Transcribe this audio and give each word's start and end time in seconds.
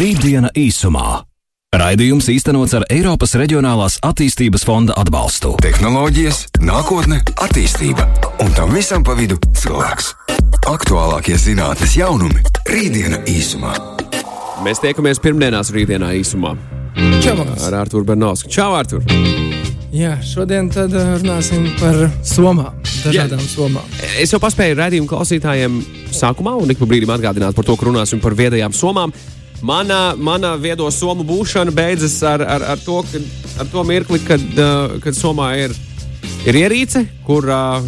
Rītdiena 0.00 0.48
īsumā. 0.56 1.26
Raidījums 1.76 2.30
īstenots 2.32 2.72
ar 2.78 2.86
Eiropas 2.88 3.34
Reģionālās 3.36 3.98
attīstības 4.06 4.62
fonda 4.64 4.94
atbalstu. 4.96 5.50
Tehnoloģijas, 5.60 6.38
nākotne, 6.64 7.18
attīstība 7.44 8.06
un 8.40 8.54
tam 8.56 8.72
visam 8.72 9.04
pa 9.04 9.12
vidu 9.18 9.36
cilvēks. 9.60 10.06
Aktuālākie 10.70 11.36
zinātnes 11.36 11.98
jaunumi- 11.98 12.40
Rītdiena 12.72 13.18
īsumā. 13.28 13.74
Mēs 14.64 14.80
tiekamies 14.80 15.20
pirmdienās 15.20 15.68
rītdienā 15.68 16.14
īsumā 16.16 16.54
Čau, 17.20 17.44
ar 17.66 17.76
Arthuru 17.82 18.04
Bernausku. 18.08 18.48
Čau, 18.48 18.72
Artur! 18.78 19.04
Jā, 19.92 20.14
šodien 20.24 20.70
tad 20.72 20.94
uh, 20.96 21.18
runāsim 21.18 21.66
par 21.76 22.08
somām, 22.24 22.72
dažādām 23.04 23.44
somām. 23.44 23.84
Es 24.16 24.32
jau 24.32 24.40
paspēju 24.40 24.78
raidījumu 24.80 25.10
klausītājiem 25.12 25.76
sākumā, 26.08 26.56
un 26.56 26.72
ik 26.72 26.80
pa 26.80 26.88
brīdim 26.88 27.12
atgādināt 27.12 27.52
par 27.52 27.68
to, 27.68 27.76
ka 27.76 27.90
runāsim 27.90 28.22
par 28.22 28.32
viedajām 28.38 28.72
somām. 28.72 29.12
Mana, 29.62 30.14
mana 30.16 30.54
viedo 30.56 30.88
somu 30.90 31.24
būšana 31.26 31.72
beidzas 31.74 32.14
ar, 32.24 32.40
ar, 32.40 32.62
ar, 32.72 32.80
to, 32.80 33.02
kad, 33.12 33.26
ar 33.60 33.68
to 33.68 33.84
mirkli, 33.84 34.20
kad, 34.24 34.40
uh, 34.56 34.94
kad 35.04 35.16
somā 35.16 35.50
ir, 35.60 35.74
ir 36.48 36.58
ierīce, 36.62 37.04
kur 37.26 37.44
uh, 37.44 37.84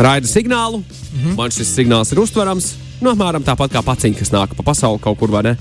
raida 0.00 0.26
signālu. 0.26 0.80
Mm 0.80 1.20
-hmm. 1.20 1.36
Man 1.36 1.50
šis 1.50 1.74
signāls 1.76 2.12
ir 2.12 2.20
uztverams. 2.20 2.74
Nu, 3.00 3.10
apmēram 3.10 3.44
tāpat 3.44 3.72
kā 3.72 3.82
paciņa, 3.82 4.18
kas 4.18 4.30
nāk 4.32 4.54
pa 4.56 4.62
pasauli 4.62 4.98
kaut 5.02 5.18
kur 5.18 5.30
vai 5.30 5.42
ne. 5.42 5.56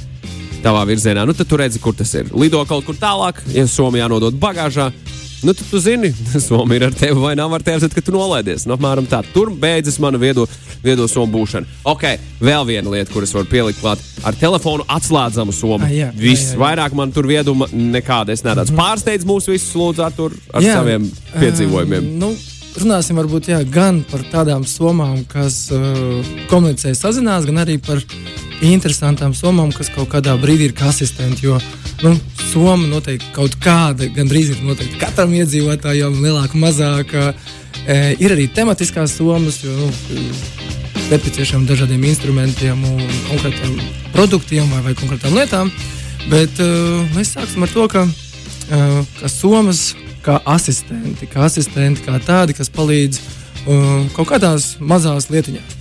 Tavā 0.64 0.86
virzienā. 0.88 1.26
Nu, 1.26 1.34
tad 1.34 1.48
tu 1.48 1.58
redzi, 1.58 1.80
kur 1.80 1.94
tas 1.94 2.14
ir. 2.14 2.26
Lido 2.34 2.66
kaut 2.66 2.86
kur 2.86 2.96
tālāk, 2.96 3.42
ja 3.54 3.68
Somijā 3.68 4.08
nodod 4.08 4.34
bagāžā. 4.34 4.92
Nu, 5.44 5.54
tad 5.54 5.68
tu 5.70 5.80
zini, 5.80 6.14
Somija 6.48 6.76
ir 6.76 6.86
ar 6.88 6.94
tevi 6.96 7.20
vai 7.20 7.36
nav 7.36 7.54
ar 7.54 7.64
tevi, 7.64 7.82
tad, 7.84 7.94
kad 7.94 8.06
tu 8.08 8.14
nolaidies. 8.16 8.64
Nu, 8.68 8.78
apmēram 8.78 9.08
tā. 9.12 9.20
Tur 9.34 9.52
beidzas 9.60 10.00
mana 10.00 10.20
viedo, 10.22 10.46
viedo 10.84 11.08
somu 11.12 11.34
būšana. 11.36 11.68
Ok, 11.92 12.06
vēl 12.40 12.64
viena 12.70 12.94
lieta, 12.94 13.12
kuras 13.12 13.34
var 13.36 13.50
pielikt 13.52 13.82
klāt. 13.84 14.00
Ar 14.24 14.38
telefonu 14.40 14.88
atslēdzamu 14.88 15.56
somu. 15.56 15.84
Ah, 15.84 16.16
Viss 16.16 16.56
vairāk 16.60 16.96
man 16.96 17.12
tur 17.12 17.28
vieduma 17.28 17.68
nekāda. 17.74 18.32
Es 18.32 18.46
nedaudz 18.48 18.72
mm 18.72 18.78
-hmm. 18.78 18.82
pārsteidzu 18.82 19.28
mūs 19.28 19.52
visus, 19.52 19.76
lūdzu, 19.76 20.06
ar, 20.06 20.16
tur, 20.16 20.32
ar 20.54 20.64
jā, 20.64 20.80
saviem 20.80 21.12
piedzīvojumiem. 21.40 22.08
Uh, 22.08 22.20
nu, 22.24 22.36
runāsim 22.80 23.20
varbūt 23.20 23.52
jā, 23.52 23.64
gan 23.70 24.04
par 24.12 24.24
tādām 24.32 24.64
somām, 24.64 25.26
kas 25.28 25.70
uh, 25.72 26.24
komunicē, 26.48 26.96
sazinās, 26.96 27.46
gan 27.46 27.58
arī 27.58 27.78
par 27.78 28.00
interesantām 28.62 29.34
somām, 29.34 29.76
kas 29.76 29.90
kaut 29.90 30.08
kādā 30.08 30.40
brīdī 30.40 30.72
ir 30.72 30.74
kā 30.74 30.88
asistenti. 30.88 31.46
Jo 31.46 31.60
nu, 32.02 32.16
soma 32.52 32.88
noteikti 32.90 33.32
kaut 33.36 33.58
kāda, 33.62 34.10
gandrīz 34.16 34.54
ir 34.54 34.64
noteikti 34.66 35.00
katram 35.02 35.34
iedzīvotājam, 35.38 36.18
lielāka, 36.24 36.60
mazāka. 36.60 37.32
E, 37.84 38.16
ir 38.24 38.34
arī 38.36 38.48
tematiskās 38.54 39.18
somas, 39.18 39.62
jo 39.64 39.74
nu, 39.78 39.90
nepieciešami 41.12 41.68
dažādiem 41.68 42.04
instrumentiem 42.08 42.80
un 42.88 43.02
konkrētiem 43.28 43.76
produktiem 44.14 44.70
vai, 44.72 44.82
vai 44.88 44.96
konkrētām 44.98 45.36
lietām. 45.38 45.72
Bet 46.32 46.60
uh, 46.64 47.04
mēs 47.18 47.34
sāksim 47.36 47.66
ar 47.66 47.72
to, 47.74 47.86
ka, 47.92 48.06
uh, 48.08 49.00
ka 49.20 49.32
somas 49.32 49.92
kā 50.24 50.38
asistenti, 50.48 51.28
kā 51.28 51.44
asistenti, 51.50 52.06
kā 52.06 52.16
tādi, 52.24 52.56
kas 52.56 52.72
palīdz 52.72 53.20
uh, 53.20 54.06
kaut 54.16 54.30
kādās 54.32 54.78
mazās 54.80 55.28
lietiņās. 55.34 55.80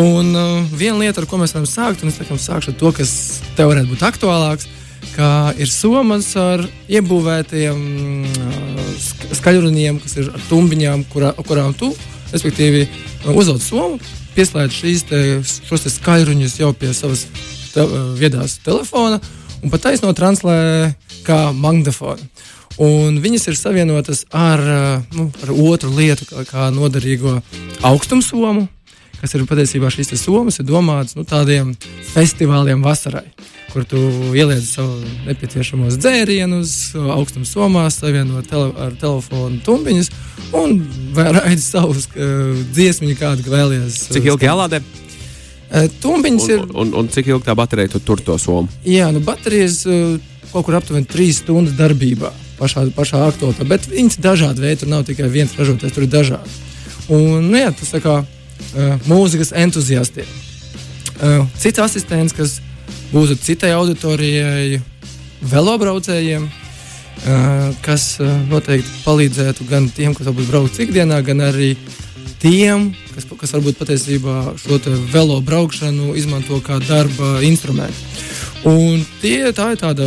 Un 0.00 0.32
uh, 0.34 0.72
viena 0.74 0.98
lieta, 0.98 1.22
ar 1.22 1.28
ko 1.30 1.38
mēs 1.38 1.54
varam 1.54 1.68
sākt, 1.70 2.02
un 2.02 2.10
es 2.10 2.18
teiktu, 2.18 2.40
sākšu 2.42 2.72
ar 2.74 2.80
to, 2.80 2.90
kas 2.96 3.12
tev 3.54 3.70
varētu 3.70 3.92
būt 3.92 4.02
aktuālāks, 4.08 4.66
ka 5.14 5.52
ir 5.60 5.70
somas 5.70 6.30
ar 6.40 6.64
iebūvētajiem 6.88 7.80
uh, 8.24 8.82
sk- 9.00 9.36
skaļruniem, 9.40 10.00
kas 10.02 10.16
ir 10.20 10.30
ar 10.32 10.42
tumbiņām, 10.48 11.04
kurā, 11.12 11.32
kurām 11.46 11.74
tu, 11.78 11.92
respektīvi, 12.32 12.86
uh, 12.88 13.32
uzvelc 13.34 13.62
somu, 13.62 14.00
pieslēdz 14.34 14.74
šīs 14.80 15.06
te, 15.10 15.20
šos 15.44 15.86
te 15.86 15.92
skaļruņus 15.94 16.58
jau 16.60 16.72
pie 16.78 16.92
savas 16.96 17.26
te, 17.74 17.84
uh, 17.84 18.12
viedās 18.18 18.58
telefona 18.64 19.20
un 19.62 19.72
pat 19.72 19.86
taisno 19.88 20.12
translē 20.16 20.58
kā 21.26 21.48
magnetofonu. 21.56 22.24
Un 22.82 23.20
viņas 23.22 23.48
ir 23.52 23.58
savienotas 23.58 24.24
ar, 24.34 24.60
uh, 24.60 25.02
nu, 25.14 25.28
ar 25.44 25.52
otru 25.54 25.92
lietu, 25.94 26.26
kā, 26.30 26.42
kā 26.48 26.70
noderīgo 26.74 27.38
augstumsomu, 27.86 28.66
kas 29.20 29.34
ir 29.36 29.46
patiesībā 29.48 29.88
šīs 29.94 30.10
somas, 30.20 30.58
ir 30.58 30.66
domātas 30.68 31.14
nu, 31.16 31.22
tādiem 31.24 31.70
festivāliem 32.12 32.82
vasarai, 32.84 33.28
kur 33.74 33.84
tu 33.90 33.98
ieliec 34.38 34.62
savu 34.62 35.00
nepieciešamos 35.26 35.96
dzērienus, 35.98 36.74
augstuma 37.16 37.46
somās, 37.48 37.98
savieno 37.98 38.42
tele, 38.46 38.68
ar 38.78 38.94
telefonu 39.00 39.58
tumbiņus 39.66 40.10
un 40.54 40.76
raidi 41.16 41.62
savus 41.62 42.06
uh, 42.14 42.52
dziesmiņu, 42.76 43.16
kādu 43.18 43.50
vēlies. 43.50 43.98
Cik 44.14 44.30
ilgi 44.30 44.46
jālādē? 44.46 44.78
Uh, 45.74 45.88
Tumbiņas 46.04 46.46
ir. 46.52 46.62
Un, 46.68 46.76
un, 46.84 46.94
un 47.02 47.10
cik 47.10 47.32
ilgi 47.32 47.48
tā 47.48 47.56
baterija 47.58 47.90
tu 47.96 48.02
tur 48.04 48.22
to 48.22 48.38
somu? 48.38 48.70
Jā, 48.86 49.10
nu 49.14 49.22
baterijas 49.24 49.80
uh, 49.90 50.14
kaut 50.52 50.68
kur 50.68 50.78
aptuveni 50.78 51.08
3 51.10 51.34
stundas 51.40 51.74
darbībā 51.78 52.30
pašā, 52.60 52.86
pašā 52.94 53.24
aktuālā. 53.26 53.66
Bet 53.74 53.88
viņas 53.90 54.20
ir 54.20 54.26
dažādi 54.28 54.62
veidi, 54.62 54.84
tur 54.84 54.92
nav 54.92 55.02
tikai 55.08 55.26
viens 55.32 55.54
ražotājs, 55.58 55.96
tur 55.96 56.06
ir 56.06 56.12
dažādi. 56.14 56.60
Un, 57.10 57.50
nu, 57.50 57.58
jā, 57.58 57.72
tas 57.74 57.90
tā 57.96 58.00
kā 58.04 58.20
uh, 58.22 59.08
mūzikas 59.10 59.50
entuziastiem. 59.64 60.30
Uh, 61.14 61.42
cits 61.58 61.82
asistents, 61.82 62.36
kas 62.36 62.60
būtu 63.12 63.38
citai 63.42 63.72
auditorijai, 63.76 64.80
velobraucējiem, 65.44 66.46
kas 67.84 68.06
noteikti 68.50 69.02
palīdzētu 69.04 69.66
gan 69.68 69.88
tiem, 69.94 70.16
kas 70.16 70.28
varbūt 70.28 70.50
brauc 70.50 70.80
ikdienā, 70.82 71.20
gan 71.24 71.44
arī 71.46 71.74
tiem, 72.42 72.90
kas, 73.14 73.26
kas 73.40 73.54
varbūt 73.56 73.78
patiesībā 73.80 74.38
šo 74.60 74.78
te 74.82 74.92
velo 75.12 75.38
braukšanu 75.44 76.12
izmanto 76.18 76.58
kā 76.64 76.80
darba 76.84 77.38
instrumentu. 77.46 77.96
Un 78.68 79.04
tie, 79.20 79.52
tā 79.52 79.74
ir 79.74 79.80
tāda 79.80 80.06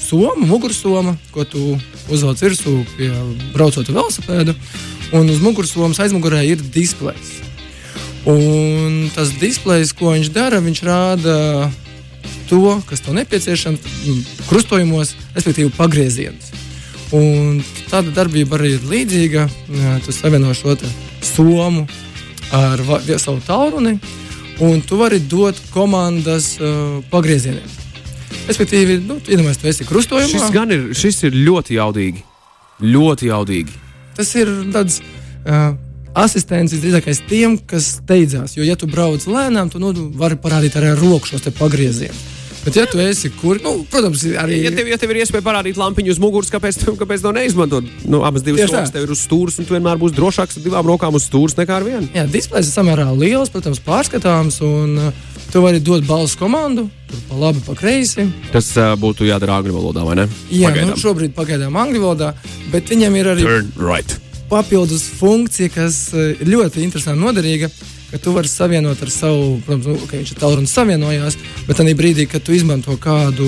soma, 0.00 0.46
mugursoma, 0.48 1.14
ko 1.32 1.44
tu 1.44 1.74
uzvelc 2.08 2.40
virsū 2.40 2.78
pie 2.96 3.10
braucot 3.52 3.84
ar 3.84 3.98
velosipēdu. 4.00 4.56
Un 5.16 5.28
uz 5.28 5.40
mugursomas 5.42 6.00
aizmugurē 6.00 6.40
ir 6.46 6.62
displejs. 6.72 7.40
Un 8.30 9.08
tas 9.14 9.32
displejs, 9.40 9.92
ko 9.96 10.14
viņš 10.14 10.30
dara, 10.32 10.60
viņš 10.64 10.82
rāda 10.86 11.36
to, 12.50 12.80
kas 12.88 13.04
tev 13.06 13.14
nepieciešams, 13.16 13.80
mm, 13.80 14.22
krustojumos, 14.50 15.14
respektīvi 15.36 15.72
pagriezienus. 15.76 16.50
Un 17.14 17.58
tāda 17.90 18.12
darbība 18.14 18.58
arī 18.58 18.76
ir 18.76 18.86
līdzīga. 18.86 19.48
Tu 20.04 20.14
savieno 20.14 20.52
šo 20.54 20.76
somu 21.26 21.86
ar 22.54 22.82
savu 23.18 23.40
tālruni, 23.46 23.96
un 24.62 24.80
tu 24.86 24.98
vari 25.00 25.18
dot 25.30 25.58
komandas 25.74 26.52
uh, 26.60 26.98
pagriezieniem. 27.10 27.78
Respektīvi, 28.46 28.98
nu, 29.06 29.18
iedomājieties, 29.20 29.60
tu 29.60 29.70
esi 29.70 29.86
krustojumā. 29.86 30.30
Šis 30.30 30.54
gan 30.54 30.74
ir, 30.74 30.88
šis 30.96 31.22
ir 31.28 31.38
ļoti 31.46 31.78
jaudīgi. 31.78 32.24
Ļoti 32.80 33.30
jaudīgi. 33.30 33.78
Tas 34.16 34.32
ir 34.38 34.50
tāds 34.74 35.00
uh, 35.02 35.72
asistents 36.18 36.74
visdrīzākais 36.74 37.22
tiem, 37.30 37.56
kas 37.58 37.96
steidzās. 38.00 38.56
Jo, 38.58 38.66
ja 38.66 38.78
tu 38.78 38.90
brauc 38.90 39.26
lēnām, 39.26 39.70
tu 39.70 39.82
nu, 39.82 39.92
vari 40.18 40.38
parādīt 40.40 40.78
arī 40.78 40.94
ar 40.94 41.02
roku 41.02 41.30
šos 41.30 41.46
pagriezienus. 41.58 42.39
Bet, 42.60 42.76
ja 42.76 42.84
tu 42.84 43.00
esi 43.00 43.30
kur, 43.40 43.56
nu, 43.64 43.86
protams, 43.88 44.20
arī 44.36 44.58
Ja 44.66 44.70
tev, 44.74 44.88
ja 44.90 44.98
tev 45.00 45.14
ir 45.14 45.22
iespēja 45.22 45.44
parādīt 45.46 45.78
lampiņu 45.80 46.12
uz 46.12 46.18
muguras, 46.20 46.50
kāpēc, 46.52 46.76
tu- 46.82 46.92
kāpēc 47.00 47.22
to 47.24 47.32
neizmantot? 47.32 47.86
Nu, 48.04 48.20
abas 48.26 48.44
divas 48.44 48.68
somas 48.68 48.92
tev 48.92 49.06
ir 49.06 49.14
uz 49.14 49.22
stūres, 49.24 49.56
un 49.58 49.64
tu 49.68 49.72
vienmēr 49.76 49.96
būsi 50.00 50.16
drošāks 50.18 50.58
ar 50.60 50.66
divām 50.66 50.90
rokām 50.92 51.16
uz 51.16 51.24
stūres 51.24 51.56
nekā 51.56 51.78
ar 51.80 51.86
vienu. 51.86 52.10
Jā, 52.12 52.26
displejs 52.28 52.68
ir 52.68 52.74
samērā 52.76 53.06
liels, 53.16 53.48
protams, 53.54 53.80
pārskatāms. 53.86 54.60
Un, 54.66 54.92
uh, 55.00 55.28
tu 55.50 55.62
vari 55.64 55.80
dot 55.80 56.04
balsu 56.06 56.36
komandu, 56.38 56.84
tur 57.08 57.22
pa 57.30 57.38
labi, 57.46 57.62
pa 57.66 57.74
kreisi. 57.78 58.26
Tas 58.52 58.68
uh, 58.76 58.92
būtu 59.00 59.24
jādara 59.26 59.56
angļu 59.58 59.74
valodā, 59.78 60.04
vai 60.06 60.18
ne? 60.20 60.26
Jā, 60.50 60.68
Pagaidām. 60.68 60.92
nu, 60.92 60.98
šobrīd 61.00 61.32
pagaidām 61.34 61.78
angļu 61.80 62.02
valodā, 62.04 62.34
bet 62.70 62.92
viņam 62.92 63.16
ir 63.18 63.30
arī 63.32 63.48
right. 63.80 64.18
papildus 64.52 65.08
funkcija, 65.18 65.72
kas 65.74 66.10
uh, 66.12 66.34
ir 66.36 66.52
ļoti 66.52 66.84
interesanta 66.84 67.16
un 67.16 67.24
noderīga. 67.30 67.70
Ka 68.10 68.18
tu 68.18 68.32
vari 68.34 68.50
savienot 68.50 69.02
ar 69.02 69.10
savu, 69.14 69.60
protams, 69.66 69.86
nu, 69.86 70.06
ka 70.10 70.18
viņš 70.18 70.32
ir 70.34 70.40
tālrunis 70.40 70.72
savienojās, 70.74 71.36
bet 71.68 71.78
tajā 71.78 71.94
brīdī, 71.98 72.26
kad 72.30 72.42
tu 72.42 72.54
izmanto 72.56 72.96
kādu 72.98 73.46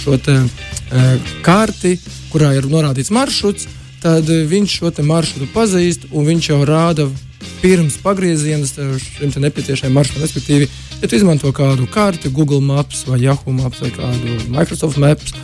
šo 0.00 0.18
te, 0.18 0.34
e, 0.42 1.04
karti, 1.46 1.94
kurā 2.32 2.50
ir 2.56 2.66
norādīts 2.66 3.12
maršruts, 3.14 3.68
tad 4.02 4.26
viņš 4.26 4.76
šo 4.80 4.92
maršrutu 5.06 5.48
pazīst 5.54 6.10
un 6.10 6.26
viņš 6.26 6.50
jau 6.50 6.60
rāda 6.66 7.08
pirms 7.62 7.98
pagriezienus 8.02 8.74
tev 8.76 8.96
šim 9.02 9.32
nepieciešamajam 9.42 9.94
maršrutam. 9.94 10.26
Respektīvi, 10.26 10.68
ja 11.02 11.08
tu 11.08 11.18
izmanto 11.18 11.50
kādu 11.54 11.86
karti, 11.90 12.30
Google 12.34 12.60
Maps 12.60 13.04
vai 13.06 13.20
Yahoo 13.22 13.54
Maps 13.54 13.82
vai 13.82 13.90
kādu 13.94 14.38
Microsoft 14.54 14.98
Maps, 14.98 15.34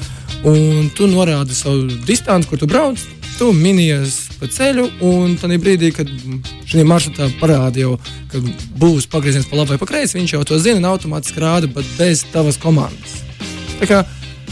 un 0.46 0.90
tu 0.94 1.08
norādi 1.10 1.56
savu 1.56 1.86
distanci, 2.06 2.50
kur 2.50 2.60
tu 2.60 2.70
brauc, 2.70 3.00
tu 3.38 3.50
minies 3.52 4.18
pa 4.40 4.46
ceļu, 4.50 4.84
un 5.06 5.36
tajā 5.40 5.58
brīdī, 5.62 5.90
kad 5.96 6.10
šī 6.70 6.84
maršrutā 6.86 7.30
parāda 7.40 7.80
jau, 7.82 7.96
ka 8.30 8.38
būs 8.78 9.06
pagrieziens 9.10 9.46
pa 9.50 9.56
labi 9.60 9.74
vai 9.74 9.78
pa 9.82 9.86
kreisi, 9.90 10.18
viņš 10.18 10.36
jau 10.36 10.44
to 10.44 10.58
zina 10.62 10.78
un 10.82 10.90
automātiski 10.92 11.40
rāda, 11.42 11.66
bet 11.70 11.84
bez 11.98 12.24
tavas 12.34 12.56
komandas. 12.60 13.20
Tā 13.80 13.88
kā 13.90 14.04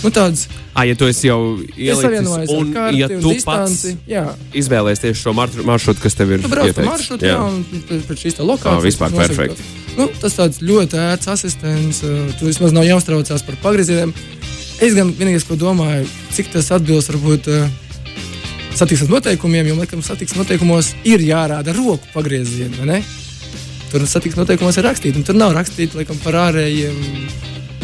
nu, 0.03 0.11
tāds 0.11 0.49
Ah, 0.75 0.87
ja 0.89 0.95
tu 0.97 1.05
jau 1.05 1.59
ielicis, 1.77 2.49
un 2.49 2.71
karti 2.73 2.97
ja 3.03 3.07
tu 3.13 3.29
distanci. 3.29 3.91
pats 3.93 4.09
Jā, 4.09 4.23
izvēlēsies 4.57 5.03
tieši 5.03 5.21
šo 5.21 5.35
mar- 5.37 5.53
maršrutu, 5.69 6.01
kas 6.01 6.15
tev 6.17 6.31
ir 6.33 6.41
tu 6.41 6.49
brauc 6.49 6.65
pa 6.65 6.71
ieteikts. 6.73 6.89
maršrutu, 6.89 7.27
jā, 7.29 7.37
un 7.45 7.59
pēc- 8.09 8.23
šīs 8.23 8.39
te 8.39 8.43
lokācijas. 8.43 8.79
Ah, 8.79 8.81
vispār 8.81 9.13
perfekti. 9.13 9.63
nu, 9.99 10.09
tas 10.19 10.33
tāds 10.33 10.63
ļoti 10.65 10.97
ērts 10.97 11.29
asistents, 11.29 12.01
tu 12.39 12.47
vismaz 12.49 12.73
nav 12.73 12.85
jāuztraucās 12.89 13.45
par 13.45 13.55
pagriezieniem. 13.63 14.15
Es 14.81 14.95
gan 14.95 15.13
vienīgais, 15.13 15.45
ko 15.47 15.55
domāju, 15.61 16.09
cik 16.33 16.49
tas 16.57 16.71
atbilst 16.73 17.13
varbūt 17.13 17.69
satiksmes 18.77 19.11
noteikumiem, 19.13 19.67
jo, 19.71 19.77
laikam, 19.79 20.03
satiksmes 20.05 20.45
noteikumos 20.45 20.93
ir 21.09 21.23
jārāda 21.25 21.75
roku 21.77 22.09
pagriezieni, 22.15 22.79
vai 22.81 22.89
ne? 22.89 23.01
Tur 23.93 24.05
satiksmes 24.09 24.47
noteikumos 24.47 24.79
ir 24.81 24.89
rakstīts, 24.89 25.19
un 25.21 25.27
tur 25.29 25.37
nav 25.37 25.55
rakstīts, 25.57 25.97
laikam, 25.99 26.19
par 26.25 26.39
ārējiem 26.49 26.97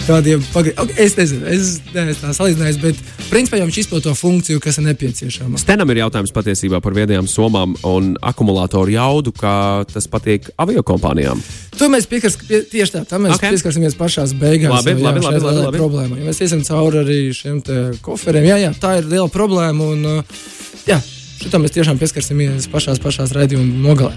kādiem 0.08 0.42
pagriezieniem. 0.54 0.86
Okay, 0.86 1.04
es 1.04 1.16
nezinu, 1.18 1.44
es 1.52 1.72
neesmu 1.92 2.22
tā 2.22 2.32
salīdzinājis, 2.38 2.80
bet 2.80 3.00
principā 3.28 3.60
jau 3.60 3.68
viņš 3.68 3.80
izpild 3.82 4.06
to 4.06 4.14
funkciju, 4.16 4.62
kas 4.64 4.80
ir 4.80 4.86
nepieciešama. 4.88 5.60
Stenam 5.60 5.92
ir 5.92 6.00
jautājums 6.00 6.32
patiesībā 6.32 6.80
par 6.84 6.96
viedajām 6.96 7.28
somām 7.28 7.74
un 7.86 8.14
akumulātoru 8.24 8.94
jaudu, 8.94 9.34
kā 9.36 9.84
tas 9.92 10.08
patīk 10.08 10.48
aviokompānijām. 10.56 11.42
To 11.78 11.90
mēs 11.92 12.08
piekars, 12.10 12.38
pie, 12.48 12.62
tieši 12.72 12.96
tā, 12.96 13.04
tam 13.10 13.26
mēs 13.26 13.36
Okay. 13.36 13.52
pieskarsimies 13.52 13.98
pašās 13.98 14.32
beigās. 14.38 14.80
Labi, 14.80 14.96
jo, 14.96 15.04
labi, 15.04 15.20
šai 15.20 15.34
labi, 15.34 15.44
labi, 15.44 15.52
lielai 15.52 15.66
labi. 15.68 15.82
Problēma. 15.82 16.18
Ja 16.18 16.30
mēs 16.30 16.40
iesim 16.42 16.64
cauri 16.66 17.02
arī 17.04 17.18
šiem 17.36 17.60
koferiem, 18.02 18.48
jā, 18.48 18.56
jā, 18.64 18.72
tā 18.80 18.96
ir 19.02 19.12
liela 19.12 19.28
problēma. 19.30 19.92
Un, 19.92 20.08
uh, 20.08 20.57
jā, 20.88 20.98
Šitam 21.38 21.62
mēs 21.62 21.74
tiešām 21.76 21.98
pieskarsimies 22.00 22.66
pašās, 22.72 22.98
pašās 22.98 23.30
raidījuma 23.36 23.82
nogalē. 23.84 24.16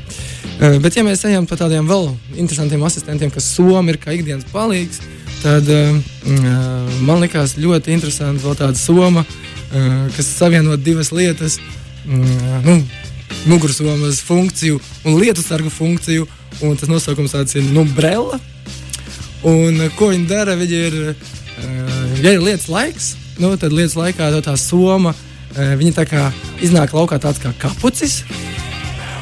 Uh, 0.57 0.77
Bet, 0.81 0.95
ja 0.97 1.03
mēs 1.05 1.21
ejam 1.29 1.45
pa 1.45 1.57
tādiem 1.59 1.85
vēl 1.89 2.09
interesantiem 2.41 2.81
asistentiem, 2.87 3.29
kas 3.33 3.45
Somija 3.53 3.93
ir 3.93 3.99
kā 4.01 4.15
ikdienas 4.15 4.47
palīgs, 4.49 4.97
tad 5.43 5.69
uh, 5.69 5.99
man 7.05 7.21
likās 7.21 7.53
ļoti 7.61 7.93
interesanti 7.93 8.41
vēl 8.41 8.57
tāda 8.57 8.77
soma, 8.79 9.21
uh, 9.21 9.93
kas 10.17 10.33
savieno 10.39 10.79
divas 10.81 11.13
lietas. 11.13 11.59
Nu, 12.01 12.79
mugursomas 13.45 14.23
funkciju 14.25 14.79
un 15.05 15.19
lietu 15.21 15.43
sargu 15.45 15.69
funkciju. 15.69 16.25
Un 16.65 16.73
tas 16.75 16.89
nosaukums 16.89 17.35
tāds 17.35 17.53
ir 17.55 17.67
nu, 17.69 17.85
brela. 17.95 18.39
Un, 19.47 19.77
ko 19.99 20.09
viņi 20.09 20.25
dara? 20.29 20.57
Viņi 20.57 20.79
ir, 20.87 20.97
ja 22.25 22.33
ir 22.33 22.41
lietas 22.41 22.65
laiks, 22.73 23.13
nu, 23.37 23.53
tad 23.61 23.77
lietas 23.77 23.93
laikā 23.99 24.31
tā 24.41 24.57
soma 24.57 25.13
uh, 25.13 25.27
viņa 25.55 25.93
tā 26.01 26.07
kā 26.09 26.27
iznāk 26.63 26.93
laukā 26.95 27.19
tāds 27.21 27.41
kā 27.43 27.53
kapucis. 27.61 28.21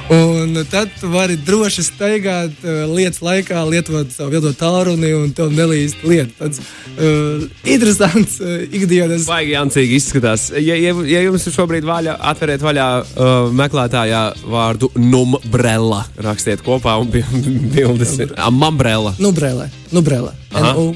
Un 0.09 0.57
tad 0.71 0.89
tu 0.97 1.05
vari 1.13 1.35
droši 1.37 1.83
staigāt 1.85 2.63
uh, 2.65 2.89
lietas 2.89 3.19
laikā, 3.21 3.61
lietot 3.69 4.09
savu 4.09 4.31
viedo 4.33 4.49
tālruni 4.57 5.11
un 5.13 5.27
tev 5.37 5.51
nelīst 5.53 6.01
lietu. 6.01 6.33
Tāds 6.39 6.61
uh, 6.97 7.43
interesants 7.69 8.39
uh, 8.41 8.55
ikdienas. 8.65 9.27
Baigi 9.29 9.53
jāncīgi 9.53 9.99
izskatās. 10.01 10.47
Ja, 10.57 10.73
ja, 10.73 10.95
ja 11.05 11.21
jums 11.27 11.45
šobrīd 11.53 11.85
vaļā, 11.85 12.15
atveriet 12.31 12.65
vaļā 12.65 12.87
uh, 13.03 13.35
meklētājā 13.53 14.23
vārdu 14.49 14.89
numbrella, 14.97 16.01
rakstiet 16.25 16.65
kopā 16.65 16.97
un 17.03 17.13
bildes. 17.75 18.15
Mambrella. 18.49 19.13
Nu, 19.21 19.29
brēlē, 19.29 19.69
nu, 19.93 20.01
brēlē. 20.01 20.33
Aha. 20.57 20.73
NU. 20.73 20.89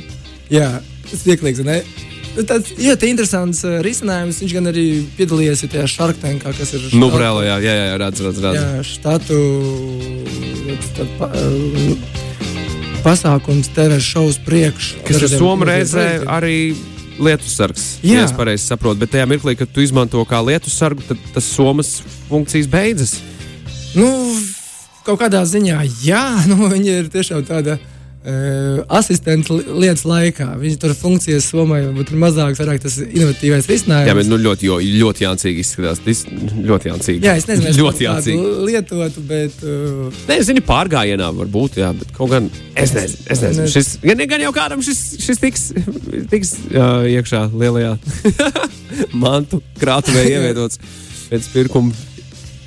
Jā, 0.50 0.72
tas 1.12 1.22
vieglīgs. 1.30 1.62
ne? 1.62 1.84
Tas 2.34 2.46
tāds 2.50 2.72
ļoti 2.82 3.10
interesants 3.14 3.60
uh, 3.68 3.76
risinājums. 3.86 4.40
Viņš 4.42 4.54
gan 4.58 4.70
arī 4.72 4.86
piedalījies 5.18 5.64
ja 5.66 5.70
tajā 5.76 5.88
šarktenkā, 5.92 6.54
kas 6.58 6.74
ir 6.74 6.88
Nu, 6.98 7.12
brēlē, 7.14 7.44
jā, 7.46 7.58
jā, 7.62 7.74
jā, 7.78 7.98
redz, 8.02 8.24
redz, 8.26 8.40
redz. 8.42 8.58
Jā, 8.58 8.82
štatu 8.90 9.38
tad, 10.98 11.12
pa, 11.20 11.30
uh, 11.30 11.94
pasākums 13.06 13.70
TV 13.76 14.00
šovs 14.02 14.40
priekš. 14.46 14.94
Kas 15.06 15.18
ir 15.20 15.28
dažādiem- 15.28 15.40
Somā 15.44 15.68
reizē 15.70 16.00
dažādiem 16.00 16.26
projektiem. 16.26 16.34
arī 16.38 16.58
lietusargs. 17.20 17.84
Ja 18.02 18.20
Jā. 18.20 18.26
es 18.26 18.32
pareizi 18.34 18.66
saprotu, 18.66 18.98
bet 19.00 19.12
tajā 19.12 19.28
mirklī, 19.30 19.58
kad 19.58 19.70
tu 19.72 19.82
izmanto 19.82 20.24
kā 20.26 20.42
lietusargu, 20.42 21.02
tad 21.08 21.18
tas 21.34 21.46
somas 21.46 22.02
funkcijas 22.30 22.68
beidzas. 22.68 23.20
Nu, 23.94 24.10
kaut 25.06 25.20
kādā 25.22 25.44
ziņā, 25.46 25.84
jā, 26.02 26.24
nu, 26.50 26.56
viņi 26.70 26.90
ir 27.04 27.10
tiešām 27.14 27.46
tāda. 27.46 27.78
Uh, 28.24 28.78
asistenta 28.96 29.52
li- 29.52 29.66
lietas 29.84 30.06
laikā. 30.08 30.46
Viņa 30.56 30.78
tur 30.80 30.94
funkcijas 30.96 31.44
somā 31.52 31.82
varbūt 31.84 32.14
ir 32.14 32.20
mazāks, 32.22 32.62
vairāk 32.62 32.80
tas 32.80 32.94
inovatīvais 33.04 33.68
risinājums. 33.68 34.08
Jā, 34.08 34.14
bet 34.16 34.30
nu, 34.32 34.38
ļoti, 34.40 34.70
jo, 34.70 34.78
ļoti 35.02 35.26
jāncīgi 35.26 35.60
izskatās. 35.66 36.00
Tas 36.06 36.22
ļoti 36.32 36.88
jāncīgi. 36.88 37.20
Jā, 37.28 37.34
es 37.42 37.50
nezinu, 37.50 37.74
ļoti 37.82 38.06
jāncīgi. 38.08 38.54
lietotu, 38.70 39.26
bet 39.28 39.60
uh, 39.68 40.08
Nē, 40.30 40.38
es 40.40 40.48
zinu, 40.48 40.64
pārgājienā 40.64 41.28
var 41.36 41.52
būt, 41.52 41.82
jā, 41.84 41.92
bet 42.00 42.16
kaut 42.16 42.32
gan 42.32 42.48
es 42.80 42.96
nezinu. 42.96 43.28
Es 43.36 43.44
nezinu. 43.44 43.68
Šis, 43.76 43.92
gan, 44.08 44.24
gan 44.32 44.48
jau 44.48 44.54
kādam 44.56 44.86
šis, 44.88 45.04
šis 45.26 45.44
tiks, 45.44 45.68
tiks 46.32 46.56
uh, 46.72 47.04
iekšā 47.12 47.50
lielajā 47.52 47.98
mantu 49.26 49.60
krātuvē 49.84 50.24
ievietots 50.38 50.80
pēc 51.28 51.52
pirkuma. 51.52 51.92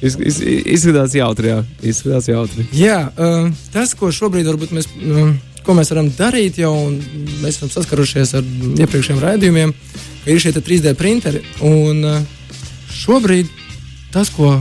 Iz, 0.06 0.17
iz, 0.20 0.41
izskatās 0.76 1.14
jautri, 1.17 1.50
jā. 1.53 1.58
Izskatās 1.82 2.29
jautri. 2.31 2.67
Jā, 2.76 3.00
uh, 3.11 3.50
tas, 3.75 3.94
ko 3.99 4.12
šobrīd 4.14 4.49
varbūt 4.49 4.75
mēs, 4.76 4.88
uh, 5.03 5.32
ko 5.67 5.76
mēs 5.79 5.91
varam 5.93 6.11
darīt, 6.14 6.61
jau 6.62 6.73
mēs 7.43 7.56
esam 7.56 7.73
saskarušies 7.73 8.37
ar 8.38 8.47
iepriekšējiem 8.85 9.23
raidījumiem, 9.23 9.75
ir 10.31 10.43
šie 10.43 10.55
te 10.55 10.62
3D 10.64 10.94
printeri. 10.99 11.43
Un 11.67 12.05
uh, 12.06 12.20
šobrīd 12.94 13.50
tas, 14.14 14.31
ko 14.32 14.55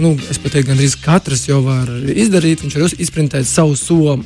nu, 0.00 0.14
es 0.30 0.38
teiktu, 0.38 0.68
gandrīz 0.70 0.96
katrs 1.02 1.48
jau 1.48 1.60
var 1.66 1.90
izdarīt, 2.14 2.64
viņš 2.64 2.78
var 2.78 2.96
izprintēt 3.06 3.48
savu 3.50 3.76
somu. 3.78 4.24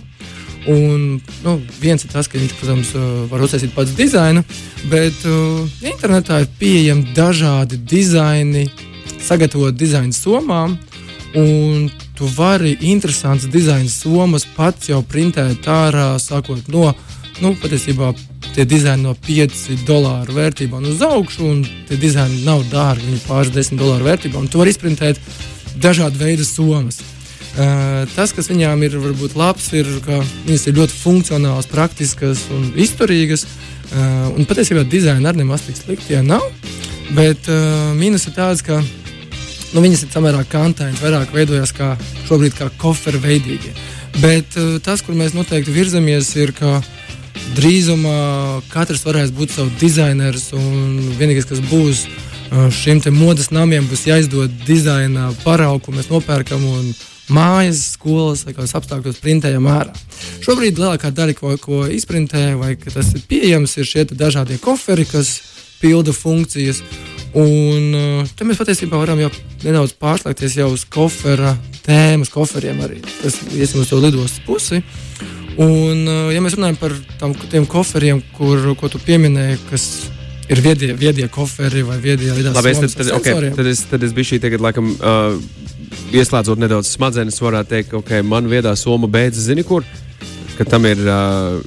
Un, 0.68 1.20
nu, 1.44 1.52
viens 1.80 2.02
ir 2.04 2.10
tas, 2.12 2.26
ka 2.28 2.36
viņš, 2.36 2.52
protams, 2.58 2.90
uh, 2.98 3.04
var 3.30 3.40
uztaisīt 3.46 3.72
pats 3.72 3.94
dizainu, 3.96 4.42
bet 4.90 5.22
uh, 5.24 5.62
internetā 5.80 6.42
ir 6.42 6.50
pieejami 6.60 7.14
dažādi 7.16 7.78
dizaini, 7.88 8.66
sagatavot 9.22 9.76
dizainu 9.76 10.14
somām. 10.14 10.78
Un 11.36 11.90
tu 12.16 12.26
vari 12.32 12.72
interesants 12.80 13.44
dizaina 13.52 13.90
somas 13.92 14.46
pats 14.56 14.88
jau 14.88 15.02
printēt 15.04 15.66
ārā, 15.68 16.14
sākot 16.22 16.70
no, 16.72 16.94
nu, 17.42 17.52
patiesībā 17.60 18.14
tie 18.54 18.64
dizaini 18.66 19.04
no 19.04 19.12
5 19.26 19.84
dolāru 19.86 20.34
vērtībām 20.38 20.88
uz 20.88 21.02
augšu, 21.04 21.44
un 21.44 21.60
tie 21.88 21.98
dizaini 22.00 22.42
nav 22.46 22.64
dārgi, 22.72 23.06
viņi 23.10 23.22
pāris 23.26 23.52
10 23.54 23.78
dolāru 23.78 24.08
vērtībām. 24.08 24.48
Tu 24.48 24.60
vari 24.60 24.74
izprintēt 24.74 25.20
dažādu 25.78 26.18
veidu 26.18 26.46
somas. 26.48 27.00
Uh, 27.58 28.04
tas, 28.14 28.30
kas 28.34 28.50
viņām 28.50 28.82
ir 28.86 28.98
varbūt 29.02 29.34
labs, 29.38 29.72
ir, 29.74 29.88
ka 30.04 30.20
viņas 30.46 30.66
ir 30.68 30.76
ļoti 30.78 30.94
funkcionālas, 30.94 31.66
praktiskas 31.70 32.44
un 32.54 32.70
izturīgas. 32.78 33.46
Uh, 33.88 34.28
un 34.36 34.46
patiesībā 34.46 34.84
dizaina 34.86 35.30
arī 35.30 35.42
nemaz 35.42 35.64
tik 35.66 35.78
slikti 35.78 36.14
ja 36.14 36.22
nav. 36.22 36.44
Bet 37.16 37.48
uh, 37.50 37.94
mīnus 37.98 38.28
ir 38.28 38.36
tāds, 38.36 38.62
ka 38.62 38.78
nu, 39.74 39.82
viņas 39.84 40.04
ir 40.04 40.12
samērā 40.14 40.44
kantainas, 40.50 41.02
vairāk 41.02 41.34
veidojas 41.34 41.74
kā 41.76 41.94
šobrīd 42.28 42.56
kā 42.58 42.70
koferu 42.80 43.20
veidīgi. 43.24 43.74
Bet 44.22 44.56
uh, 44.58 44.78
tas, 44.84 45.02
kur 45.04 45.18
mēs 45.18 45.36
noteikti 45.36 45.74
virzamies, 45.74 46.30
ir, 46.40 46.54
ka 46.56 46.78
drīzumā 47.56 48.62
katrs 48.72 49.04
varēs 49.06 49.34
būt 49.34 49.54
savs 49.54 49.76
dizainers 49.80 50.50
un 50.56 50.98
vienīgais, 51.20 51.46
kas 51.48 51.62
būs 51.70 52.06
uh, 52.08 52.66
šiem 52.74 53.02
modes 53.16 53.52
namiem, 53.54 53.86
būs 53.90 54.08
jāizdod 54.08 54.52
dizaina 54.66 55.30
paraugu, 55.44 55.86
ko 55.86 55.96
mēs 55.98 56.10
nopērkam. 56.12 56.64
Un, 56.64 56.90
Mājas, 57.28 57.82
skolas 57.98 58.40
vai 58.46 58.54
kādos 58.56 58.72
apstākļos 58.78 59.18
printējam 59.20 59.66
ārā. 59.68 59.92
Šobrīd 60.40 60.78
lielākā 60.80 61.10
daļa, 61.12 61.34
ko, 61.36 61.50
ko 61.60 61.82
izprintē, 61.92 62.54
vai 62.56 62.70
tas 62.80 63.10
ir 63.12 63.26
pieejams, 63.28 63.76
ir 63.76 63.88
šie 63.90 64.06
dažādie 64.08 64.56
koferi, 64.62 65.04
kas 65.04 65.34
pilda 65.82 66.16
funkcijas. 66.16 66.80
Un 67.36 67.92
uh, 67.92 68.28
te 68.36 68.46
mēs 68.48 68.60
patiesībā 68.60 68.96
varam 68.96 69.20
jau 69.20 69.28
nedaudz 69.66 69.92
pārslēgties 70.00 70.56
jau 70.60 70.70
uz 70.72 70.84
kofera 70.88 71.52
tēmas, 71.84 72.30
koferiem 72.32 72.80
arī. 72.84 73.02
Tas 73.20 73.36
iesim 73.52 73.82
uz 73.82 73.90
to 73.90 74.00
lidostas 74.00 74.40
pusi. 74.46 74.80
Un, 75.58 76.06
uh, 76.06 76.28
ja 76.32 76.40
mēs 76.44 76.56
runājam 76.56 76.78
par 76.80 76.94
tam, 77.20 77.34
tiem 77.52 77.66
koferiem, 77.68 78.22
kur, 78.36 78.70
ko 78.80 78.88
tu 78.92 79.00
pieminēji, 79.02 79.58
kas 79.68 79.88
ir 80.48 80.62
viedie, 80.64 80.92
viedie 80.96 81.26
koferi 81.32 81.82
vai 81.84 81.98
viedie 82.00 82.30
lidostas 82.32 82.62
Labi, 82.62 82.72
es, 82.72 82.94
tad, 82.96 83.04
tad, 83.04 83.16
okay, 83.18 83.50
tad, 83.56 83.68
es, 83.68 83.82
tad 83.90 84.06
es 84.06 84.14
biju 84.16 84.30
šī 84.30 84.40
tagad, 84.46 84.64
laikam, 84.64 84.94
uh, 84.96 85.36
ieslēdzot 86.14 86.62
nedaudz 86.62 86.94
smadzenes, 86.94 87.42
varētu 87.44 87.74
teikt, 87.74 87.90
ka 87.92 88.00
okay, 88.00 88.24
man 88.24 88.48
viedā 88.48 88.72
soma 88.78 89.10
beidzas, 89.10 89.50
zini, 89.50 89.66
kur? 89.66 89.84
Ka 90.56 90.64
tam 90.66 90.88
ir 90.88 91.04
uh, 91.04 91.60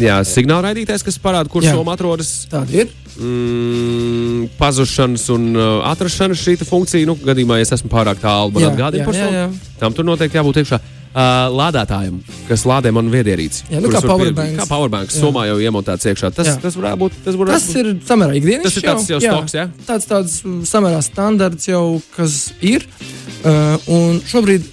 jā, 0.00 0.20
signāla 0.28 0.70
raidītājs, 0.70 1.04
kas 1.06 1.18
parāda, 1.22 1.50
kur 1.50 1.64
Jā. 1.64 1.74
soma 1.76 1.96
atrodas. 1.96 2.32
Tāda 2.50 2.84
ir. 2.84 2.92
Mm, 3.16 4.48
pazušanas 4.58 5.28
un 5.32 5.48
uh, 5.56 5.80
atrašanas 5.88 6.40
šī 6.42 6.58
funkcija, 6.68 7.06
nu, 7.08 7.16
gadījumā, 7.24 7.56
ja 7.60 7.64
es 7.64 7.72
esmu 7.78 7.88
pārāk 7.92 8.20
tālu, 8.20 8.52
man 8.52 8.66
Jā, 8.66 8.74
atgādina 8.74 9.02
jā, 9.02 9.08
par 9.08 9.16
jā, 9.16 9.26
to. 9.26 9.40
jā. 9.40 9.72
Tam 9.80 9.96
tur 9.96 10.04
noteikti 10.08 10.36
jābūt 10.36 10.60
iekšā. 10.62 10.80
Uh, 11.16 11.46
lādētājam, 11.48 12.18
kas 12.44 12.66
lādē 12.68 12.90
manu 12.92 13.08
viedierīci. 13.08 13.62
Jā, 13.72 13.80
nu, 13.80 13.88
kā 13.88 14.02
powerbanks. 14.04 14.58
Kā 14.58 14.66
powerbanks. 14.68 15.16
Jā. 15.16 15.22
Somā 15.24 15.46
jau 15.48 15.56
iemontēts 15.64 16.10
iekšā. 16.10 16.28
Tas, 16.36 16.50
Jā. 16.50 16.56
tas 16.60 16.76
varētu 16.76 17.00
būt. 17.06 17.16
Tas, 17.24 17.38
varētu 17.40 17.56
Tas 17.56 17.80
ir 17.80 17.88
samērā 18.04 18.36
ikdienas. 18.36 18.66
Tas 18.68 18.76
ir 18.76 18.84
tāds 18.84 19.08
jau 19.14 19.20
stoks, 19.24 19.56
jā? 19.56 19.64
Tāds, 19.88 20.10
tāds 20.10 20.34
mm, 20.44 20.58
samērā 20.68 21.00
standarts 21.06 21.70
jau, 21.70 21.84
kas 22.18 22.36
ir. 22.60 22.84
Uh, 23.46 23.78
un 23.96 24.20
šobrīd 24.28 24.68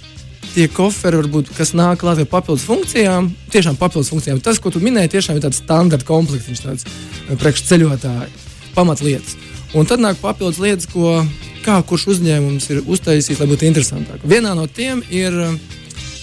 tie 0.54 0.68
koferi, 0.70 1.18
varbūt, 1.22 1.50
kas 1.56 1.74
nāk 1.76 2.00
klāt 2.02 2.20
ar 2.22 2.28
papildus 2.30 2.66
funkcijām, 2.68 3.30
tiešām 3.52 3.78
papildus 3.80 4.12
funkcijām. 4.12 4.40
Tas, 4.44 4.60
ko 4.62 4.72
tu 4.74 4.82
minēji, 4.82 5.16
tiešām 5.16 5.38
ir 5.38 5.44
tāds 5.44 5.60
standarta 5.62 6.06
komplekts, 6.08 6.48
viņš 6.50 6.62
tāds 6.64 6.86
uh, 6.86 7.34
priekšceļotāji, 7.42 8.30
pamatlietas. 8.76 9.36
Un 9.74 9.88
tad 9.90 10.02
nāk 10.02 10.20
papildus 10.22 10.60
lietas, 10.62 10.86
ko 10.90 11.18
kā 11.64 11.80
kurš 11.88 12.06
uzņēmums 12.14 12.68
ir 12.70 12.84
uztaisījis, 12.86 13.40
lai 13.42 13.50
būtu 13.50 13.66
interesantāk. 13.66 14.22
Vienā 14.22 14.54
no 14.54 14.68
tiem 14.70 15.02
ir 15.10 15.34
uh, 15.48 15.56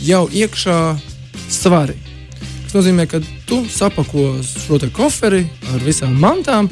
jau 0.06 0.24
iekšā 0.32 0.80
svari. 1.52 1.98
Tas 2.64 2.78
nozīmē, 2.78 3.08
ka 3.12 3.20
tu 3.50 3.66
sapako 3.68 4.38
šo 4.48 4.80
koferi 4.96 5.44
ar 5.74 5.84
visām 5.84 6.16
mantām, 6.22 6.70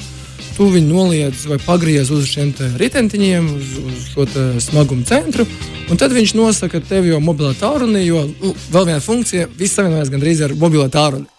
tu 0.60 0.66
viņu 0.68 0.92
noliec 0.92 1.40
vai 1.48 1.56
pagriez 1.64 2.10
uz 2.12 2.26
šiem 2.28 2.50
ritentiņiem, 2.82 3.46
uz, 3.56 3.76
uz 3.80 4.08
šo 4.12 4.26
smagumu 4.60 5.06
centru. 5.08 5.46
Un 5.88 5.98
tad 5.98 6.12
viņš 6.12 6.34
nosaka 6.36 6.82
tev 6.84 7.08
jau 7.08 7.22
mobilā 7.24 7.54
tālruni, 7.56 8.02
jo 8.04 8.26
nu, 8.28 8.52
vēl 8.74 8.90
viena 8.90 9.00
funkcija, 9.00 9.48
viss 9.56 9.80
savienojas 9.80 10.12
gandrīz 10.12 10.44
ar 10.44 10.54
mobilo 10.60 10.90
tālruni. 10.92 11.30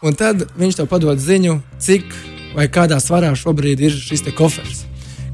Un 0.00 0.16
tad 0.16 0.46
viņš 0.56 0.78
tev 0.78 0.88
padod 0.88 1.20
ziņu, 1.20 1.58
cik 1.76 2.08
vai 2.56 2.70
kādā 2.72 2.96
svarā 3.04 3.34
šobrīd 3.36 3.84
ir 3.84 4.00
šis 4.00 4.24
kofers. 4.32 4.86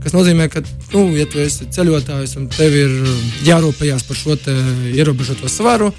Tas 0.02 0.14
nozīmē, 0.14 0.48
ka, 0.50 0.64
nu, 0.90 1.06
ja 1.14 1.28
tu 1.30 1.38
esi 1.42 1.70
ceļotājs 1.70 2.34
un 2.40 2.50
tev 2.50 2.74
ir 2.74 2.98
jārūpējas 3.46 4.08
par 4.10 4.18
šo 4.18 4.36
ierobežoto 4.90 5.46
svaru, 5.50 5.92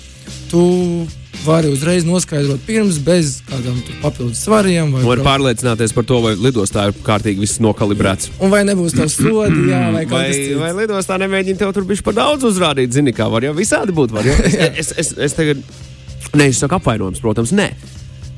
tu 0.52 0.64
vari 1.46 1.70
uzreiz 1.72 2.06
noskaidrot 2.08 2.62
pirms, 2.68 2.98
bez 3.04 3.38
kādām 3.48 3.78
papildus 4.02 4.42
svariem. 4.46 4.92
Vai 4.96 5.04
var 5.06 5.22
pārliecināties 5.26 5.94
par 5.96 6.08
to, 6.10 6.20
vai 6.24 6.34
lidostā 6.40 6.88
ir 6.90 6.98
kārtīgi 7.06 7.44
viss 7.44 7.62
nokalibrēts. 7.64 8.32
Un 8.44 8.54
vai 8.54 8.64
nebūs 8.68 8.96
tāds 8.98 9.18
sodi, 9.20 9.68
jā, 9.72 9.84
vai 9.96 10.06
kaut 10.10 10.26
kas 10.26 10.40
tāds. 10.40 10.62
Vai 10.64 10.72
lidostā 10.82 11.20
nemēģina 11.24 11.62
tev 11.62 11.76
tur 11.78 11.88
bišķi 11.90 12.08
par 12.08 12.18
daudz 12.18 12.48
uzrādīt, 12.50 12.96
zini, 12.96 13.16
kā 13.16 13.30
var 13.32 13.46
jau 13.48 13.54
visādi 13.58 13.96
būt. 13.96 14.16
Var, 14.18 14.32
jau? 14.32 14.40
es, 14.48 14.64
es, 14.82 14.94
es, 15.04 15.14
es 15.30 15.38
tagad 15.38 15.62
neizsaku 16.38 16.80
apvainojums, 16.80 17.22
protams, 17.24 17.54
nē. 17.56 17.70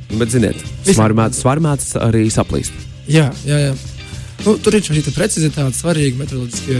Bet, 0.09 0.31
ziniet, 0.33 0.61
svarmēts 0.89 1.95
arī 2.01 2.27
saplīst. 2.33 2.75
Jā, 3.09 3.29
jā, 3.45 3.63
jā. 3.69 3.98
Nu, 4.45 4.55
tur 4.63 4.77
ir 4.77 4.83
šī 4.85 5.03
precizitāte, 5.11 5.75
svarīgi 5.75 6.19
metroloģiskie 6.19 6.79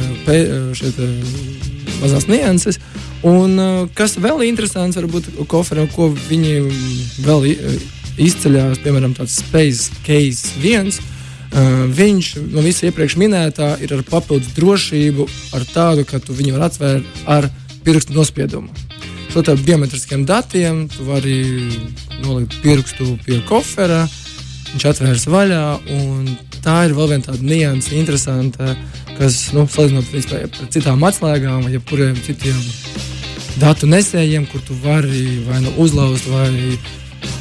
mazās 1.99 2.27
nianses. 2.29 2.79
Un, 3.27 3.57
uh, 3.59 3.87
kas 3.95 4.15
vēl 4.15 4.45
ir 4.45 4.53
interesants, 4.53 4.95
varbūt 4.95 5.33
koferā, 5.51 5.83
ko 5.91 6.07
viņi 6.29 6.53
vēl 7.25 7.49
izceļās, 8.19 8.79
piemēram, 8.83 9.15
tāds 9.17 9.39
Space 9.41 9.91
Case 10.05 10.55
1. 10.63 10.93
Uh, 11.49 11.89
viņš 11.97 12.35
no 12.53 12.63
visa 12.63 12.87
iepriekš 12.87 13.17
minētā 13.19 13.73
ir 13.83 13.95
ar 13.97 14.05
papildus 14.07 14.53
drošību, 14.55 15.27
ar 15.57 15.65
tādu, 15.73 16.05
ka 16.07 16.21
tu 16.23 16.35
viņu 16.37 16.55
var 16.55 16.69
atvērt 16.69 17.23
ar 17.27 17.49
pirkstu 17.83 18.15
nospiedumu. 18.15 18.71
Šo 19.29 19.43
tā 19.45 19.53
biometriskiem 19.57 20.23
datiem 20.29 20.87
tu 20.89 21.05
vari 21.09 21.41
nolikt 22.23 22.55
pirkstu 22.63 23.17
pie 23.25 23.41
kofera, 23.49 24.05
viņš 24.73 24.87
atvērs 24.93 25.27
vaļā. 25.31 25.63
Tā 26.59 26.77
ir 26.87 26.95
vēl 26.97 27.13
viena 27.13 27.29
tāda 27.29 27.45
nianse, 27.45 27.95
interesanta, 27.95 28.73
kas, 29.17 29.49
nu, 29.55 29.65
salīdzinot 29.71 30.33
ar 30.39 30.71
citām 30.73 31.05
atslēgām 31.07 31.65
vai 31.65 31.75
jebkuriem 31.77 32.19
citiem 32.25 32.57
datu 33.59 33.87
nesējiem, 33.89 34.47
kur 34.51 34.63
tu 34.63 34.75
vari 34.83 35.39
vai 35.47 35.61
nu 35.63 35.73
uzlauzt, 35.83 36.27
vai 36.31 36.77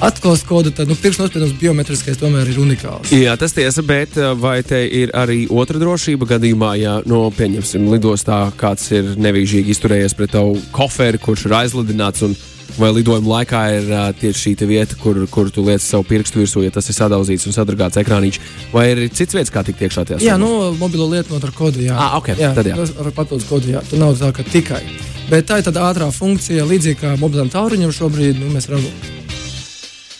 atklāt 0.02 0.42
kodu, 0.46 0.72
tad 0.74 0.90
nu, 0.90 0.96
pirkstnospiedums 0.98 1.54
biometriskais 1.60 2.18
tomēr 2.20 2.50
ir 2.50 2.60
unikāls. 2.62 3.12
Jā, 3.14 3.34
tas 3.38 3.54
tiesa, 3.54 3.82
bet 3.86 4.18
eh, 4.18 4.30
vai 4.38 4.60
te 4.66 4.80
ir 4.84 5.12
arī 5.16 5.44
otra 5.50 5.80
drošība 5.80 6.28
gadījumā, 6.34 6.74
ja, 6.80 6.98
no, 7.06 7.24
nu, 7.26 7.34
pieņemsim, 7.34 7.88
lidostā 7.92 8.44
kāds 8.58 8.90
ir 8.94 9.14
nevīžīgi 9.18 9.74
izturējies 9.74 10.16
pret 10.18 10.34
tavu 10.36 10.58
koferi, 10.74 11.20
kurš 11.22 11.48
ir 11.48 11.58
aizlidināts 11.62 12.26
un 12.26 12.36
vai 12.76 12.90
lidojuma 12.92 13.38
laikā 13.38 13.60
ir 13.78 13.88
uh, 13.88 14.08
tieši 14.18 14.42
šī 14.42 14.66
vieta, 14.68 14.96
kur, 15.00 15.20
kur 15.32 15.48
tu 15.54 15.64
liec 15.66 15.82
savu 15.82 16.04
pirkstu 16.08 16.42
virsū, 16.42 16.62
ja 16.66 16.72
tas 16.74 16.88
ir 16.90 16.96
sadauzīts 16.96 17.48
un 17.48 17.56
sadragāts 17.56 18.00
ekrāniņš, 18.02 18.40
vai 18.74 18.88
ir 18.92 19.02
cits 19.08 19.36
vietas, 19.36 19.52
kā 19.54 19.64
tikt 19.66 19.86
iekšā 19.86 20.04
tajā? 20.08 20.20
Jā, 20.24 20.36
no 20.40 20.50
nu, 20.50 20.72
mobilo 20.80 21.08
lietu 21.10 21.38
ar 21.38 21.54
kodu. 21.56 21.82
Jā, 21.84 21.96
ah, 21.96 22.18
okay, 22.20 22.36
jā, 22.38 22.52
tad 22.56 22.68
jā. 22.68 22.76
ar 22.76 23.10
papildus 23.16 23.48
kodu. 23.48 23.72
Jā, 23.72 23.82
tur 23.88 24.02
nav 24.02 24.18
tā, 24.20 24.30
ka 24.36 24.44
tikai. 24.46 24.82
Bet 25.30 25.48
tā 25.48 25.60
ir 25.60 25.68
tāda 25.68 25.88
ātrā 25.88 26.10
funkcija, 26.12 26.66
līdzīgi 26.68 27.00
kā 27.00 27.14
mobilam 27.20 27.50
tālruņam 27.52 27.92
šobrīd. 27.94 28.38
Nu, 28.40 28.52
mēs 28.52 28.68
varam 28.70 28.86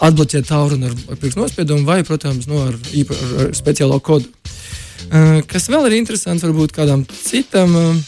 atbloķēt 0.08 0.48
tālruni 0.48 0.90
ar, 0.90 0.98
pirkstu 1.14 1.42
nospiedumu 1.42 1.88
vai, 1.88 2.02
protams, 2.06 2.48
nu, 2.50 2.60
ar, 2.68 2.76
īpa, 2.96 3.16
ar 3.44 3.54
speciālo 3.56 4.00
kodu. 4.04 4.28
Uh, 5.08 5.38
kas 5.48 5.70
vēl 5.70 5.88
ir 5.88 6.00
interesants, 6.00 6.44
varbūt 6.44 6.74
kādam 6.76 7.06
citam 7.08 7.72
uh, 7.78 8.04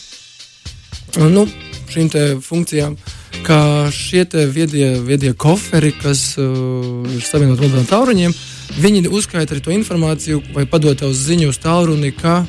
nu, 1.30 1.47
šīm 1.90 2.12
funkcijām. 2.44 2.94
Uh, 2.99 3.16
ka 3.44 3.90
šie 3.92 4.25
viedie, 4.52 5.00
viedie 5.04 5.32
koferi, 5.35 5.92
kas 5.92 6.37
uh, 6.38 7.04
ir 7.11 7.23
savienoti 7.25 7.64
mobiliem 7.64 7.88
tālruņiem, 7.88 8.35
viņi 8.80 9.09
uzskaita 9.11 9.54
arī 9.54 9.64
to 9.64 9.75
informāciju 9.75 10.42
vai 10.54 10.66
padod 10.70 10.99
tev 11.00 11.12
ziņu 11.16 11.50
uz 11.50 11.59
tālruni, 11.62 12.12
ka 12.16 12.44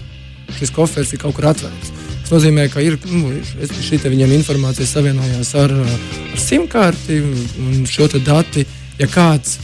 šis 0.59 0.73
koferis 0.75 1.13
ir 1.13 1.21
kaut 1.21 1.35
kur 1.37 1.49
atvērts. 1.51 1.91
Tas 2.21 2.33
nozīmē, 2.33 2.67
ka 2.71 2.83
ir 2.83 2.99
nu, 3.09 3.33
šī 3.87 3.99
viņiem 4.03 4.35
informācija 4.37 4.87
savienojās 4.87 5.53
ar, 5.59 5.73
ar 5.73 6.39
simkārti 6.39 7.19
un 7.23 7.85
šo 7.89 8.07
dati, 8.19 8.65
ja 8.99 9.07
kāds, 9.11 9.57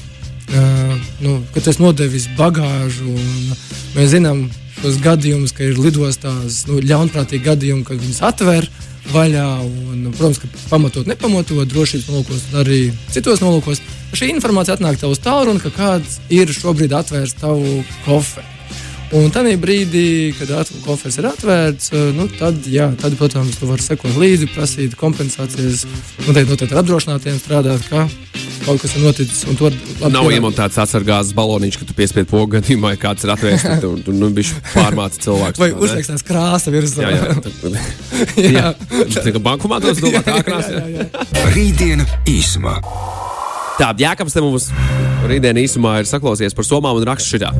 uh, 0.51 0.95
nu, 1.23 1.39
tas 1.59 1.79
nodevis 1.83 2.29
bagāžu, 2.39 3.11
un 3.13 3.55
mēs 3.95 4.15
zinām 4.15 4.47
šos 4.81 4.99
gadījumus, 5.01 5.55
ka 5.57 5.65
ir 5.65 5.79
lidostās 5.81 6.65
nu, 6.69 6.81
ļaunprātīgi 6.83 7.47
gadījumi, 7.47 7.85
kad 7.87 8.01
viņas 8.01 8.21
atver 8.27 8.67
vaļā. 9.13 9.45
Un, 9.67 10.09
protams, 10.17 10.41
ka 10.41 10.51
pamatot, 10.71 11.07
nepamatot, 11.09 11.63
drošības 11.71 12.09
nolūkos, 12.11 12.43
arī 12.63 12.81
citos 13.13 13.43
nolūkos. 13.43 13.83
Šī 14.17 14.31
informācija 14.33 14.77
atnāk 14.77 14.99
tev 15.01 15.15
uz 15.15 15.23
tālruni, 15.23 15.63
ka 15.63 15.73
kāds 15.75 16.21
ir 16.33 16.51
šobrīd 16.55 16.95
atvērs 16.95 17.35
tavu 17.41 17.81
koferi. 18.05 18.56
Un 19.15 19.29
tajā 19.31 19.55
brīdī, 19.61 20.33
kad 20.35 20.67
kofers 20.83 21.15
ir 21.21 21.29
atvērts, 21.29 21.93
nu, 22.17 22.25
tad, 22.39 22.65
jā, 22.67 22.89
tad, 22.99 23.13
protams, 23.19 23.55
tu 23.55 23.69
vari 23.69 23.83
sekot 23.83 24.17
līdzi, 24.19 24.49
prasīt 24.51 24.97
kompensācijas, 24.99 25.85
noteikti, 26.25 26.51
noteikti 26.51 26.75
ar 26.75 26.81
apdrošinātiem 26.81 27.37
strādāt, 27.39 27.87
kā 27.87 28.03
kaut 28.65 28.81
kas 28.83 28.97
ir 28.97 29.05
noticis. 29.05 29.45
Nav 30.11 30.27
iemontēts 30.35 30.81
atsargās 30.83 31.31
baloniņš, 31.37 31.77
ka 31.79 31.87
tu 31.87 31.95
piespiedu 31.95 32.27
pogu 32.33 32.57
gadījumā, 32.57 32.97
ja 32.97 33.01
kāds 33.05 33.23
ir 33.23 33.31
atvērts, 33.31 33.63
tad 33.63 33.85
tu, 33.85 33.93
tu 34.03 34.15
nu, 34.15 34.27
bišķi 34.35 34.59
pārmāci 34.73 35.23
cilvēku. 35.23 35.63
Vai 35.63 35.71
uzrakstās 35.71 36.27
krāsa 36.27 36.73
virsū. 36.73 37.05
Jā, 37.05 37.13
jā. 37.15 37.37
jā. 38.43 38.51
jā. 38.57 38.75
Tas 39.15 39.31
ir 39.31 39.39
bankomātos 39.47 40.03
domā 40.03 40.23
tā 40.27 40.41
krāsa. 40.43 40.83
Rītdiena 41.55 42.09
īsumā. 42.27 42.75
Tā, 43.77 43.91
Jākams 43.93 44.33
te 44.33 44.41
mums 44.41 44.71
rītdienā 45.29 45.61
īsumā 45.61 45.99
ir 46.01 46.07
saklausies 46.09 46.55
par 46.57 46.65
somām 46.65 46.97
un 46.97 47.03
rakstu 47.05 47.35
šitā. 47.35 47.51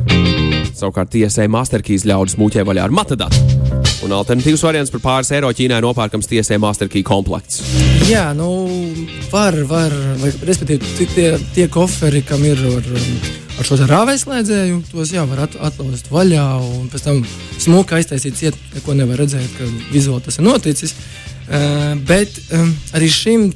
Savukārt 0.74 1.12
tiesai 1.12 1.44
Masterkeys 1.46 2.02
ļaudis 2.10 2.34
mūķē 2.40 2.64
vaļā 2.66 2.88
ar 2.88 2.94
matadatu. 2.94 3.38
Un 4.02 4.14
alternatīvs 4.16 4.64
variants 4.66 4.90
par 4.90 5.02
pāris 5.04 5.30
eiro 5.36 5.52
Ķīnā 5.54 5.78
nopērkams 5.84 6.26
tiesai 6.26 6.58
Masterkey 6.62 7.04
komplekts. 7.06 7.60
Jā, 8.10 8.32
nu, 8.34 8.48
var, 9.30 9.54
var, 9.70 9.94
vai, 10.18 10.32
respektīvi, 10.48 11.06
tie, 11.14 11.28
tie 11.54 11.68
koferi, 11.70 12.24
kam 12.26 12.42
ir 12.46 12.64
ar, 12.66 12.90
ar 13.62 13.70
šo 13.70 13.78
rāvēslēdzēju, 13.86 14.82
tos 14.90 15.14
jā, 15.14 15.22
var 15.30 15.44
at, 15.46 15.54
atlaist 15.70 16.10
vaļā 16.10 16.48
un 16.66 16.90
pēc 16.90 17.06
tam 17.06 17.22
smuki 17.62 17.98
aiztaisīt 18.00 18.42
ciet, 18.42 18.58
neko 18.74 18.98
nevar 18.98 19.22
redzēt, 19.22 19.54
ka 19.54 19.70
vizuāli 19.94 20.26
tas 20.26 20.42
ir 20.42 20.48
noticis. 20.50 20.98
Uh, 21.48 21.94
bet 22.04 22.34
um, 22.52 22.74
arī 22.98 23.06
šim 23.08 23.46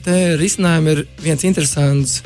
risinājumam 0.40 0.94
ir 0.94 1.04
viens 1.26 1.42
interesants, 1.44 2.22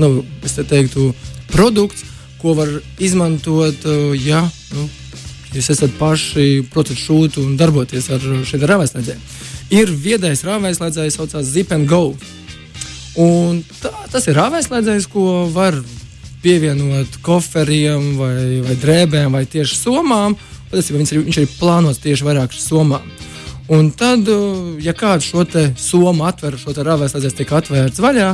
nu, 0.00 0.24
teiktu, 0.68 1.12
produkts, 1.52 2.04
ko 2.42 2.56
var 2.58 2.68
izmantot, 2.98 3.84
uh, 3.86 4.12
ja 4.18 4.42
nu, 4.74 4.88
jūs 5.52 5.70
esat 5.74 5.94
paši 5.98 6.64
procesu 6.72 7.06
šūtu 7.06 7.46
un 7.46 7.56
darboties 7.60 8.08
ar 8.12 8.22
šiem 8.48 8.68
rāvēslēdzējiem. 8.70 9.24
Ir 9.72 9.92
viedais 10.04 10.44
rāvēslēdzējs, 10.44 11.16
saucās 11.16 11.48
Zip 11.48 11.72
and 11.72 11.88
Go. 11.88 12.12
Un 13.20 13.60
tā, 13.80 13.92
tas 14.12 14.26
ir 14.28 14.36
rāvēslēdzējs, 14.40 15.08
ko 15.12 15.46
var 15.52 15.76
pievienot 16.42 17.20
koferiem, 17.24 18.14
vai, 18.18 18.60
vai 18.64 18.76
drēbēm, 18.82 19.36
vai 19.36 19.44
tieši 19.48 19.78
somām. 19.78 20.36
Patiesībā 20.72 21.02
viņš 21.02 21.12
ir, 21.12 21.24
viņš 21.28 21.40
ir 21.42 21.52
plānots 21.60 22.00
tieši 22.02 22.26
vairāk 22.26 22.56
somām. 22.56 23.04
Un 23.72 23.92
tad, 23.96 24.26
uh, 24.28 24.74
ja 24.82 24.92
kāds 24.96 25.28
šo 25.28 25.44
somu 25.78 26.26
atver, 26.28 26.58
šo 26.58 26.74
rāvēslēdzējs 26.76 27.38
tiek 27.38 27.52
atvērts 27.60 28.02
vaļā, 28.02 28.32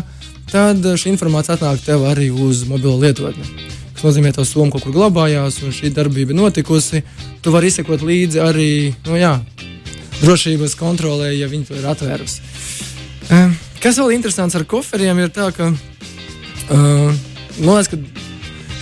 tad 0.52 0.84
šī 0.84 1.12
informācija 1.14 1.58
atnāk 1.58 1.82
tev 1.84 2.06
arī 2.08 2.30
uz 2.32 2.64
mobilo 2.68 2.96
lietotni. 3.00 3.46
Tas 3.98 4.04
nozīmē, 4.06 4.30
ka 4.30 4.40
tā 4.40 4.46
summa 4.46 4.70
kaut 4.70 4.84
kur 4.86 4.94
glabājās, 4.94 5.58
un 5.66 5.74
šī 5.74 5.90
darbība 5.90 6.30
ir 6.30 6.38
notikusi. 6.38 7.02
Tu 7.42 7.50
vari 7.50 7.70
izsekot 7.72 8.04
līdzi 8.06 8.38
arī 8.44 8.70
nu, 9.08 9.16
jā, 9.18 9.32
drošības 10.20 10.76
kontrolē, 10.78 11.32
ja 11.34 11.48
viņi 11.50 11.66
to 11.66 11.78
ir 11.78 11.88
atvērusi. 11.90 12.44
Kas 13.82 13.98
vēl 13.98 14.14
interesants 14.16 14.56
ar 14.58 14.64
koferiem 14.66 15.18
ir 15.22 15.32
tā, 15.34 15.50
ka 15.54 15.68
uh, 15.70 17.10
man 17.58 17.74
liekas, 17.74 17.90
ka 17.92 17.98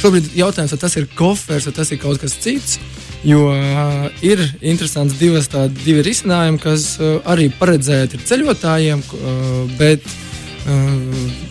šobrīd 0.03 0.31
jautājums, 0.37 0.73
vai 0.77 0.81
tas 0.85 0.97
ir 1.01 1.09
kofers 1.17 1.67
vai 1.69 1.75
tas 1.81 1.93
ir 1.93 2.01
kaut 2.01 2.21
kas 2.23 2.37
cits. 2.41 2.79
Jo 3.27 3.49
uh, 3.51 4.07
ir 4.25 4.41
interesants 4.61 5.17
divas 5.19 5.49
tādi 5.51 5.81
divi 5.83 6.05
risinājumi, 6.07 6.61
kas 6.63 6.93
uh, 7.01 7.19
arī 7.29 7.49
paredzēti 7.59 8.21
ceļotājiem, 8.29 9.03
uh, 9.03 9.77
bet 9.81 10.05
uh, 10.05 11.46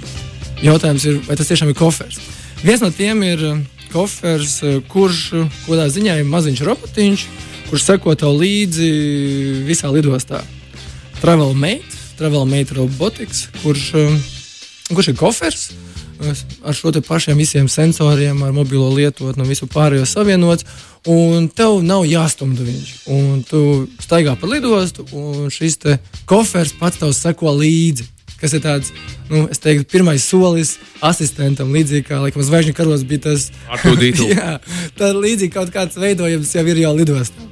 jautājums 0.63 1.05
ir, 1.07 1.21
vai 1.27 1.37
tas 1.37 1.49
tiešām 1.49 1.71
ir 1.71 1.79
kofers. 1.79 2.19
Viens 2.63 2.83
no 2.83 2.91
tiem 2.93 3.23
ir 3.27 3.43
eh, 3.45 3.59
kofers, 3.91 4.59
eh, 4.63 4.79
kurš 4.91 5.21
eh, 5.33 5.59
kādā 5.67 5.89
ziņā 5.91 6.19
ir 6.21 6.29
maziņš 6.29 6.63
robotiņš, 6.69 7.25
kurš 7.69 7.87
seko 7.89 8.15
tev 8.19 8.37
līdzi 8.39 8.91
visā 9.67 9.91
lidostā. 9.93 10.43
Travel 11.21 11.53
Mate, 11.57 11.99
Travel 12.19 12.47
Mate 12.49 12.77
Robotics, 12.77 13.47
kurš 13.63 13.91
kurš 14.93 15.11
ir 15.11 15.17
kofers. 15.17 15.69
Ar 16.63 16.73
šo 16.73 16.93
pašiem 17.03 17.37
visiem 17.37 17.67
sensoriem, 17.67 18.39
ar 18.43 18.53
mobilo 18.55 18.87
lietotni 18.93 19.43
un 19.43 19.49
visu 19.49 19.67
pārējo 19.67 20.05
savienots. 20.07 20.63
Un 21.11 21.49
tev 21.51 21.81
nav 21.83 22.05
jāstumda 22.07 22.63
viņš. 22.65 22.91
Un 23.11 23.43
tu 23.45 23.61
staigā 24.01 24.37
pa 24.39 24.47
lidostu, 24.47 25.05
un 25.11 25.51
šis 25.53 25.77
kofers 26.25 26.73
pats 26.79 27.01
tev 27.01 27.11
seko 27.13 27.51
līdzi 27.59 28.07
kas 28.45 28.53
ir 28.55 28.61
tāds, 28.63 28.93
nu, 29.31 29.45
es 29.51 29.61
teiktu, 29.61 29.87
pirmais 29.91 30.23
solis 30.23 30.75
asistentam. 31.03 31.73
Līdzīgi 31.73 32.05
kā 32.07 32.21
laikam, 32.21 32.45
zvaigžņu 32.45 32.75
karos 32.77 33.05
bija 33.09 33.25
tas 33.29 33.49
jā, 34.35 34.55
tā 34.99 35.11
līdzīgi 35.15 35.53
kaut 35.55 35.73
kāds 35.73 35.97
veidojums 35.99 36.53
jau 36.55 36.65
ir 36.69 36.85
jau 36.85 36.93
lidostā. 36.97 37.49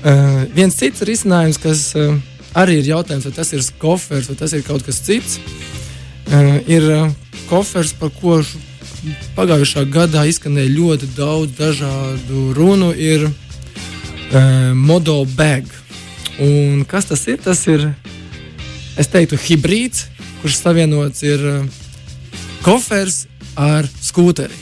Uh, 0.00 0.46
viens 0.56 0.74
cits 0.76 1.04
risinājums, 1.04 1.60
kas 1.60 1.90
uh, 1.98 2.14
arī 2.56 2.78
ir 2.80 2.94
jautājums, 2.94 3.26
vai 3.28 3.34
tas 3.36 3.52
ir 3.52 3.64
kofers 3.78 4.30
vai 4.30 4.36
tas 4.40 4.54
ir 4.56 4.64
kaut 4.64 4.84
kas 4.86 5.00
cits, 5.04 5.36
uh, 6.32 6.56
ir 6.64 6.86
uh, 6.88 7.10
kofers, 7.50 7.92
par 8.00 8.12
ko 8.16 8.40
pagājušā 9.36 9.84
gadā 9.92 10.24
izskanēja 10.28 10.72
ļoti 10.72 11.10
daudz 11.16 11.52
dažādu 11.58 12.50
runu, 12.56 12.90
ir 12.96 13.28
uh, 13.28 14.72
model 14.76 15.28
bag. 15.36 15.68
Un 16.40 16.86
kas 16.88 17.10
tas 17.10 17.26
ir? 17.28 17.36
Tas 17.44 17.60
ir 17.68 17.90
es 18.98 19.10
teiktu, 19.10 19.38
hibrīds, 19.38 20.06
kurš 20.40 20.58
savienots 20.60 21.22
ir 21.26 21.42
uh, 21.46 21.80
kofers 22.64 23.24
ar 23.58 23.88
skūteri, 24.00 24.56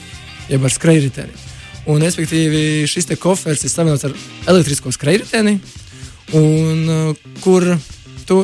jeb 0.50 0.64
ar 0.64 0.74
skrejriteni. 0.74 1.44
Un, 1.88 2.02
respektīvi, 2.04 2.84
šis 2.90 3.08
kofers 3.20 3.64
ir 3.64 3.72
savienots 3.72 4.04
ar 4.08 4.16
elektrisko 4.50 4.92
skrejriteni, 4.92 5.58
un 6.36 6.82
uh, 6.92 7.28
kur 7.44 7.64
tu 8.28 8.42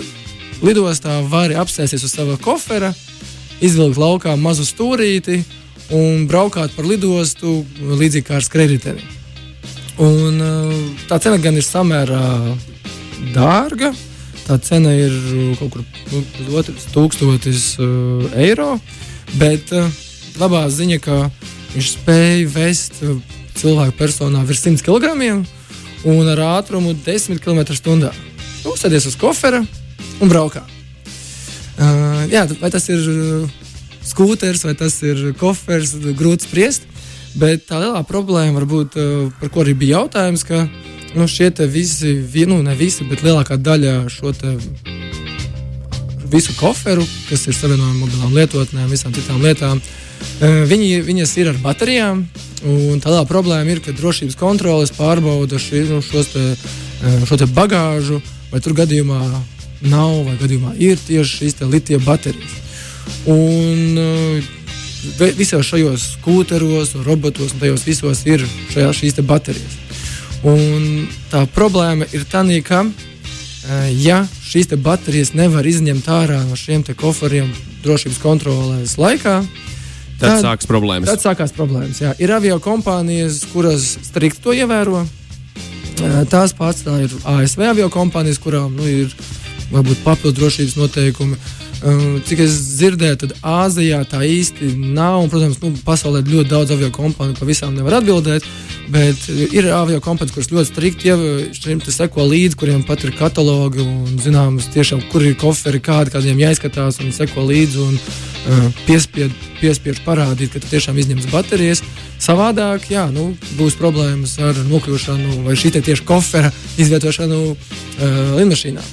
lidostā 0.65 1.19
vari 1.29 1.59
apsēsties 1.61 2.07
uz 2.07 2.15
sava 2.15 2.39
kofera, 2.41 2.95
izvilkt 3.65 4.01
laukā 4.01 4.35
mazu 4.41 4.65
stūrīti 4.67 5.43
un 5.95 6.25
braukāt 6.29 6.73
par 6.77 6.89
lidostu 6.89 7.61
līdzīgi 7.77 8.27
kā 8.29 8.39
ar 8.39 8.47
skrejriteni. 8.47 9.05
Un, 10.03 10.41
uh, 10.41 10.73
tā 11.11 11.21
cena 11.23 11.39
gan 11.39 11.59
ir 11.59 11.67
samērā 11.67 12.25
dārga, 13.35 13.93
tā 14.45 14.59
cena 14.63 14.93
ir 14.97 15.13
uh, 15.13 15.55
kaut 15.59 15.75
kur 15.75 15.85
nu, 16.13 16.63
tūkstotis 16.95 17.75
uh, 17.81 18.37
eiro. 18.41 18.75
Bet 19.41 19.73
uh, 19.75 19.89
labā 20.41 20.65
ziņa, 20.71 21.01
ka 21.03 21.19
viņš 21.75 21.91
spēja 21.97 22.51
vest 22.55 23.01
uh, 23.03 23.17
cilvēku 23.59 23.97
personā 23.99 24.45
virs 24.47 24.65
100 24.67 24.85
kg 24.85 25.15
un 26.05 26.29
ar 26.29 26.45
ātrumu 26.61 26.95
10 27.07 27.41
km/h. 27.41 28.13
Uzsēdies 28.69 29.09
uz 29.09 29.19
kofera 29.21 29.63
un 30.21 30.31
braukā. 30.33 30.65
Uh, 31.75 32.25
jā, 32.31 32.45
vai 32.61 32.71
tas 32.71 32.89
ir 32.93 33.01
uh, 33.11 33.61
skūters 34.05 34.65
vai 34.69 34.77
tas 34.79 35.01
ir 35.03 35.31
kofers, 35.41 35.97
grūti 36.17 36.49
spriest. 36.49 36.91
Bet 37.35 37.65
tā 37.67 37.81
lielā 37.83 38.05
problēma, 38.07 38.61
varbūt, 38.61 38.99
uh, 39.01 39.31
par 39.41 39.51
ko 39.51 39.65
arī 39.65 39.75
bija 39.79 40.05
jautājums, 40.05 40.45
ka 40.47 40.67
uh, 40.69 40.94
nu, 41.15 41.29
šie 41.29 41.51
visi, 41.71 42.15
nu, 42.47 42.63
ne 42.63 42.75
visi, 42.75 43.05
bet 43.09 43.23
lielākā 43.23 43.57
daļa 43.57 44.09
šo 44.13 44.33
visu 46.35 46.55
koferu, 46.59 47.05
kas 47.29 47.47
ir 47.47 47.55
savienojami 47.55 48.01
mobilām 48.01 48.35
lietotnēm, 48.35 48.91
visām 48.91 49.15
citām 49.15 49.43
lietām, 49.45 49.81
e, 50.41 50.49
viņi, 50.71 51.03
viņas 51.07 51.37
ir 51.39 51.53
ar 51.53 51.61
baterijām. 51.63 52.25
Un 52.65 53.01
tā 53.05 53.13
problēma 53.29 53.71
ir, 53.71 53.83
ka 53.85 53.93
drošības 53.93 54.39
kontroles 54.41 54.93
pārbauda 54.97 55.61
ši, 55.61 55.85
nu, 55.93 56.01
te, 56.33 56.45
e, 56.57 57.15
šo 57.29 57.39
te 57.39 57.47
bagāžu, 57.47 58.23
vai 58.51 58.63
tur 58.65 58.75
gadījumā 58.81 59.21
nav, 59.85 60.25
vai 60.25 60.35
gadījumā 60.41 60.75
ir 60.81 60.99
tieši 60.99 61.45
šīs 61.45 61.61
litija 61.69 62.01
baterijas. 62.03 62.59
Un, 63.29 63.99
e, 64.01 64.43
visos 65.37 65.69
šajos 65.69 66.11
skūteros, 66.17 66.97
robotos 67.05 67.53
un 67.53 67.63
tajos 67.63 67.85
visos 67.87 68.27
ir 68.27 68.47
šajā, 68.73 68.93
šīs 68.97 69.21
baterijas. 69.23 69.84
Un 70.45 71.07
tā 71.33 71.47
problēma 71.55 72.05
ir 72.13 72.27
tā, 72.29 72.43
ka, 72.67 72.83
ja 73.97 74.25
šīs 74.45 74.69
baterijas 74.77 75.33
nevar 75.33 75.65
izņemt 75.65 76.09
ārā 76.13 76.43
no 76.45 76.57
šiem 76.59 76.85
koferiem 77.01 77.49
drošības 77.85 78.19
kontrolēs 78.21 78.99
laikā, 79.01 79.39
tad, 80.21 80.27
tad 80.27 80.43
sākas 80.45 80.69
problēmas. 80.69 81.09
Tad 81.09 81.25
sākās 81.25 81.55
problēmas. 81.57 82.03
Jā. 82.05 82.13
Ir 82.21 82.35
avio 82.37 82.59
kompānijas, 82.61 83.41
kuras 83.53 83.95
strikt 84.05 84.43
to 84.45 84.53
ievēro. 84.53 85.07
Tās 86.29 86.53
pats 86.53 86.85
tā 86.85 86.99
ir 87.07 87.13
ASV 87.25 87.65
avio 87.71 87.89
kompānijas, 87.93 88.41
kurām 88.43 88.77
nu, 88.77 88.85
ir 88.85 89.15
varbūt 89.73 90.05
papildus 90.05 90.39
drošības 90.39 90.77
noteikumi. 90.77 91.41
Cik 92.25 92.41
es 92.41 92.55
dzirdēju, 92.79 93.17
tad 93.21 93.35
Āzijā 93.45 93.99
tā 94.09 94.23
īsti 94.25 94.75
nav. 94.97 95.23
Un, 95.25 95.33
protams, 95.33 95.59
nu, 95.61 95.75
pasaulē 95.85 96.23
ir 96.23 96.33
ļoti 96.37 96.53
daudz 96.53 96.73
avio 96.77 96.89
kompāniju, 96.95 97.37
pa 97.41 97.49
visām 97.49 97.77
nevar 97.77 97.99
atbildēt. 98.01 98.47
Bet 98.93 99.29
ir 99.33 99.71
avio 99.73 100.01
kompānijas, 100.05 100.35
kuras 100.35 100.51
ļoti 100.53 100.69
strikti 100.69 101.09
jau 101.09 101.19
šim 101.57 101.81
seko 101.89 102.27
līdzi, 102.29 102.59
kuriem 102.61 102.83
pat 102.85 103.05
ir 103.07 103.15
katalogi 103.17 103.81
un 103.81 104.19
zināms, 104.21 104.69
tiešām, 104.75 105.07
kur 105.13 105.25
ir 105.25 105.39
koferi, 105.41 105.81
kādi, 105.85 106.13
kādiem 106.13 106.43
jāizskatās 106.43 107.01
un 107.01 107.15
seko 107.15 107.47
līdzi 107.49 107.81
un 107.81 107.97
uh, 107.97 108.67
piespiež, 108.85 109.33
piespiež 109.63 110.03
parādīt, 110.05 110.53
ka 110.53 110.61
tu 110.61 110.69
tiešām 110.73 111.01
izņems 111.01 111.31
baterijas. 111.33 111.81
Savādāk, 112.21 112.91
jā, 112.93 113.07
nu, 113.15 113.31
būs 113.59 113.79
problēmas 113.81 114.37
ar 114.45 114.61
nokļūšanu 114.69 115.41
vai 115.47 115.57
šī 115.59 115.73
tieši 115.79 116.05
kofera 116.09 116.53
izvietošanu 116.77 117.41
uh, 117.55 117.57
lidmašīnā. 118.37 118.85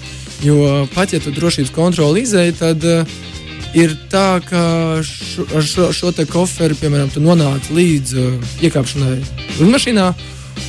Jo 0.42 0.88
pat 0.96 1.12
ja 1.14 1.20
tu 1.22 1.36
drošības 1.36 1.76
kontroli 1.76 2.24
izēji, 2.26 2.58
tad 2.64 2.88
uh, 2.88 3.20
ir 3.78 3.96
tā, 4.12 4.42
ka 4.44 4.64
šo, 5.06 5.46
ar 5.56 5.66
šo, 5.66 5.88
šo 5.96 6.12
te 6.16 6.26
koferi, 6.30 6.78
piemēram, 6.80 7.12
tu 7.14 7.24
nonāc 7.24 7.72
līdz 7.74 8.14
uh, 8.18 8.54
iekāpšanai 8.68 9.18
lidmašīnā. 9.60 10.12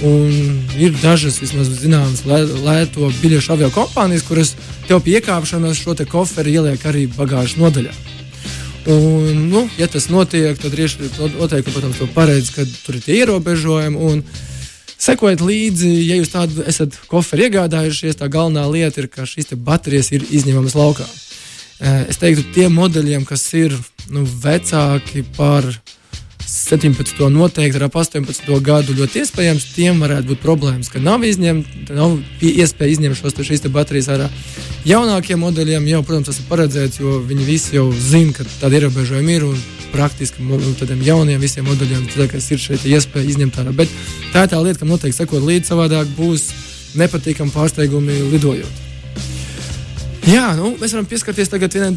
Un 0.06 0.62
ir 0.80 0.94
dažas, 1.02 1.40
vismaz 1.42 1.68
zināmas, 1.82 2.22
lēto 2.24 3.10
biļešu 3.20 3.52
avio 3.54 3.68
kompānijas, 3.74 4.24
kuras 4.26 4.54
tev 4.88 5.02
pie 5.04 5.18
iekāpšanas 5.18 5.82
šo 5.82 5.96
koferi 6.10 6.54
ieliek 6.56 6.86
arī 6.88 7.04
bagāžas 7.12 7.58
nodaļā. 7.60 7.92
Un, 8.90 9.44
nu, 9.50 9.66
ja 9.78 9.86
tas 9.86 10.08
notiek, 10.10 10.58
tad 10.58 10.74
noteikti, 10.74 11.70
protams, 11.70 12.00
to 12.00 12.08
paredz, 12.14 12.50
ka 12.54 12.64
tur 12.86 12.98
ir 12.98 13.04
tie 13.04 13.20
ierobežojumi. 13.22 14.08
Un, 14.10 14.24
Sekojiet 15.02 15.40
līdzi, 15.42 15.88
ja 16.06 16.14
jūs 16.14 16.30
tādu 16.30 16.62
esat 16.70 16.94
koferi 17.10 17.48
iegādājušies, 17.48 18.20
tā 18.20 18.28
galvenā 18.30 18.62
lieta 18.70 19.02
ir, 19.02 19.08
ka 19.10 19.26
šīs 19.26 19.50
baterijas 19.58 20.12
ir 20.14 20.22
izņemamas 20.30 20.76
laukā. 20.78 21.08
Es 21.82 22.20
teiktu, 22.22 22.44
tiem 22.54 22.76
modeļiem, 22.78 23.24
kas 23.26 23.42
ir 23.58 23.74
nu, 24.14 24.22
vecāki 24.22 25.24
par 25.34 25.66
17. 26.46 27.28
noteikti 27.32 27.78
ar 27.78 27.88
18. 27.88 28.50
gadu, 28.62 28.94
ļoti 28.98 29.22
iespējams, 29.22 29.66
tiem 29.74 30.02
varētu 30.02 30.30
būt 30.30 30.42
problēmas, 30.42 30.90
ka 30.92 31.02
nav 31.02 31.24
izņemta, 31.26 31.94
nav 31.96 32.18
iespēja 32.44 32.96
izņemt 32.96 33.18
šos 33.18 33.38
šīs 33.48 33.66
baterijas 33.74 34.10
ārā. 34.14 34.28
Jaunākiem 34.86 35.42
modeļiem 35.42 35.88
jau, 35.90 36.02
protams, 36.06 36.30
tas 36.30 36.38
ir 36.42 36.46
paredzēts, 36.50 37.00
jo 37.02 37.18
viņi 37.26 37.48
visi 37.48 37.76
jau 37.78 37.88
zina, 37.94 38.34
ka 38.36 38.46
tādi 38.60 38.80
ierobežojumi 38.80 39.38
ir. 39.38 39.48
Praktiski 39.92 40.40
tādiem 40.80 41.02
jauniem 41.04 41.40
visiem 41.42 41.66
modeļiem 41.68 42.06
tas 42.16 42.46
ir 42.48 42.62
šeit 42.62 42.86
iespēja 42.88 43.28
izņemt 43.28 43.58
ārā. 43.60 43.74
Bet 43.76 43.92
tā 44.32 44.46
ir 44.46 44.54
tā 44.54 44.62
lieta, 44.62 44.80
kam 44.80 44.88
noteikti 44.88 45.18
sekot 45.18 45.44
līdzi, 45.44 45.68
savādāk 45.68 46.14
būs 46.16 46.46
nepatīkami 46.96 47.52
pārsteigumi 47.52 48.22
lidojot. 48.32 48.91
Jā, 50.22 50.52
nu, 50.54 50.76
mēs 50.78 50.92
varam 50.94 51.06
pieskarties 51.10 51.50
tagad 51.50 51.74
vienai 51.74 51.96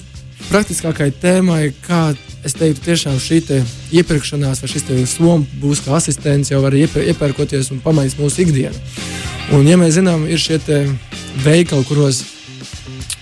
praktiskākai 0.49 1.11
tēmai, 1.21 1.69
kā 1.85 2.07
es 2.45 2.55
teiktu, 2.57 2.83
tiešām 2.87 3.19
šī 3.21 3.41
te 3.45 3.59
iepirkšanās 3.93 4.63
vai 4.63 4.69
šis 4.71 4.87
somas 5.11 5.51
būs 5.61 5.83
kā 5.85 5.93
asistents 5.97 6.51
jau 6.51 6.61
var 6.63 6.73
iepērkoties 6.73 7.71
un 7.73 7.83
pamainīt 7.85 8.17
mūsu 8.17 8.45
ikdienu. 8.45 8.75
Un, 9.53 9.67
ja 9.69 9.77
mēs 9.77 9.99
zinām, 9.99 10.25
ir 10.25 10.41
šie 10.41 10.57
veikali, 11.45 11.85
kuros 11.85 12.23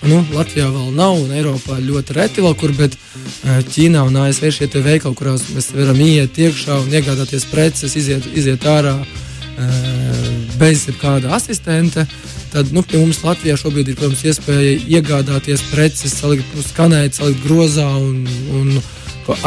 nu, 0.08 0.22
Latvijā 0.36 0.68
vēl 0.72 0.92
nav, 0.96 1.18
un 1.20 1.32
Eiropā 1.36 1.80
ļoti 1.84 2.16
reti 2.18 2.44
vēl 2.44 2.56
kur, 2.60 2.72
bet 2.78 2.96
eh, 2.96 3.60
Ķīnā 3.74 4.04
un 4.08 4.18
ASV 4.24 4.48
ir 4.48 4.56
šie 4.56 4.84
veikali, 4.84 5.20
kuros 5.20 5.46
mēs 5.56 5.72
varam 5.76 6.00
iet 6.04 6.40
iekšā 6.40 6.80
un 6.80 6.96
iegādāties 6.96 7.48
preces, 7.52 7.96
iziet, 8.00 8.28
iziet 8.36 8.64
ārā 8.68 8.98
eh, 9.04 10.32
bez 10.60 10.88
jebkāda 10.90 11.36
asistenta. 11.38 12.08
Tad 12.54 12.70
nu, 12.70 12.84
mums 12.94 13.24
Latvijā 13.26 13.56
šobrīd 13.58 13.88
ir 13.90 13.98
protams, 13.98 14.22
iespēja 14.30 14.76
iegādāties 15.00 15.64
preces, 15.72 16.14
salikt, 16.20 16.46
nu, 16.54 16.62
skanēt, 16.62 17.18
salikt 17.18 17.42
grozā 17.48 17.88
un, 17.98 18.28
un 18.54 18.76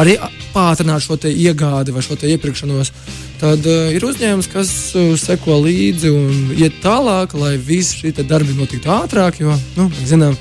arī 0.00 0.16
pātrināt 0.54 1.04
šo 1.04 1.18
iegādi 1.30 1.94
vai 1.94 2.02
šo 2.02 2.18
iepirkšanos. 2.18 2.90
Tad 3.38 3.66
uh, 3.68 3.92
ir 3.92 4.04
uzņēmums, 4.08 4.48
kas 4.50 4.70
uh, 4.96 5.12
seko 5.20 5.60
līdzi 5.62 6.10
un 6.10 6.54
iet 6.56 6.80
tālāk, 6.82 7.36
lai 7.38 7.54
visi 7.60 8.00
šie 8.00 8.24
darbi 8.24 8.56
notiktu 8.56 8.90
ātrāk. 8.90 9.38
Jo, 9.44 9.54
nu, 9.76 9.90
zinām, 10.08 10.34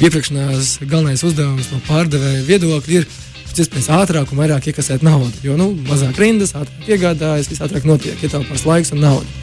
iepirkšanās 0.00 0.78
galvenais 0.86 1.26
uzdevums 1.26 1.68
no 1.74 1.82
pārdevēja 1.90 2.46
viedokļa 2.46 2.96
ir 3.00 3.10
pēc 3.52 3.60
iespējas 3.66 3.90
ātrāk 3.98 4.32
un 4.32 4.40
vairāk 4.40 4.70
iekasēt 4.70 5.04
naudu. 5.04 5.44
Jo 5.44 5.58
nu, 5.60 5.72
mazāk 5.90 6.16
rindas, 6.22 6.54
ātrāk 6.56 6.94
iegādājas, 6.94 7.50
viss 7.50 7.66
ātrāk 7.66 7.84
notiek, 7.90 8.16
ietaupās 8.22 8.64
laiks 8.70 8.94
un 8.96 9.02
nauda. 9.04 9.42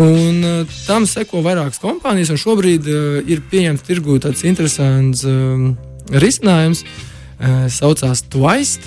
Un, 0.00 0.38
uh, 0.40 0.76
tam 0.86 1.04
seko 1.04 1.42
vairākas 1.44 1.80
kompānijas, 1.82 2.30
un 2.32 2.40
šobrīd 2.40 2.86
uh, 2.88 3.18
ir 3.28 3.42
pieņemts 3.50 3.84
tirgū 3.84 4.16
tāds 4.24 4.44
interesants 4.48 5.26
uh, 5.28 5.72
risinājums. 6.08 6.84
uh, 6.86 7.02
saucās 7.68 8.24
Twist. 8.30 8.86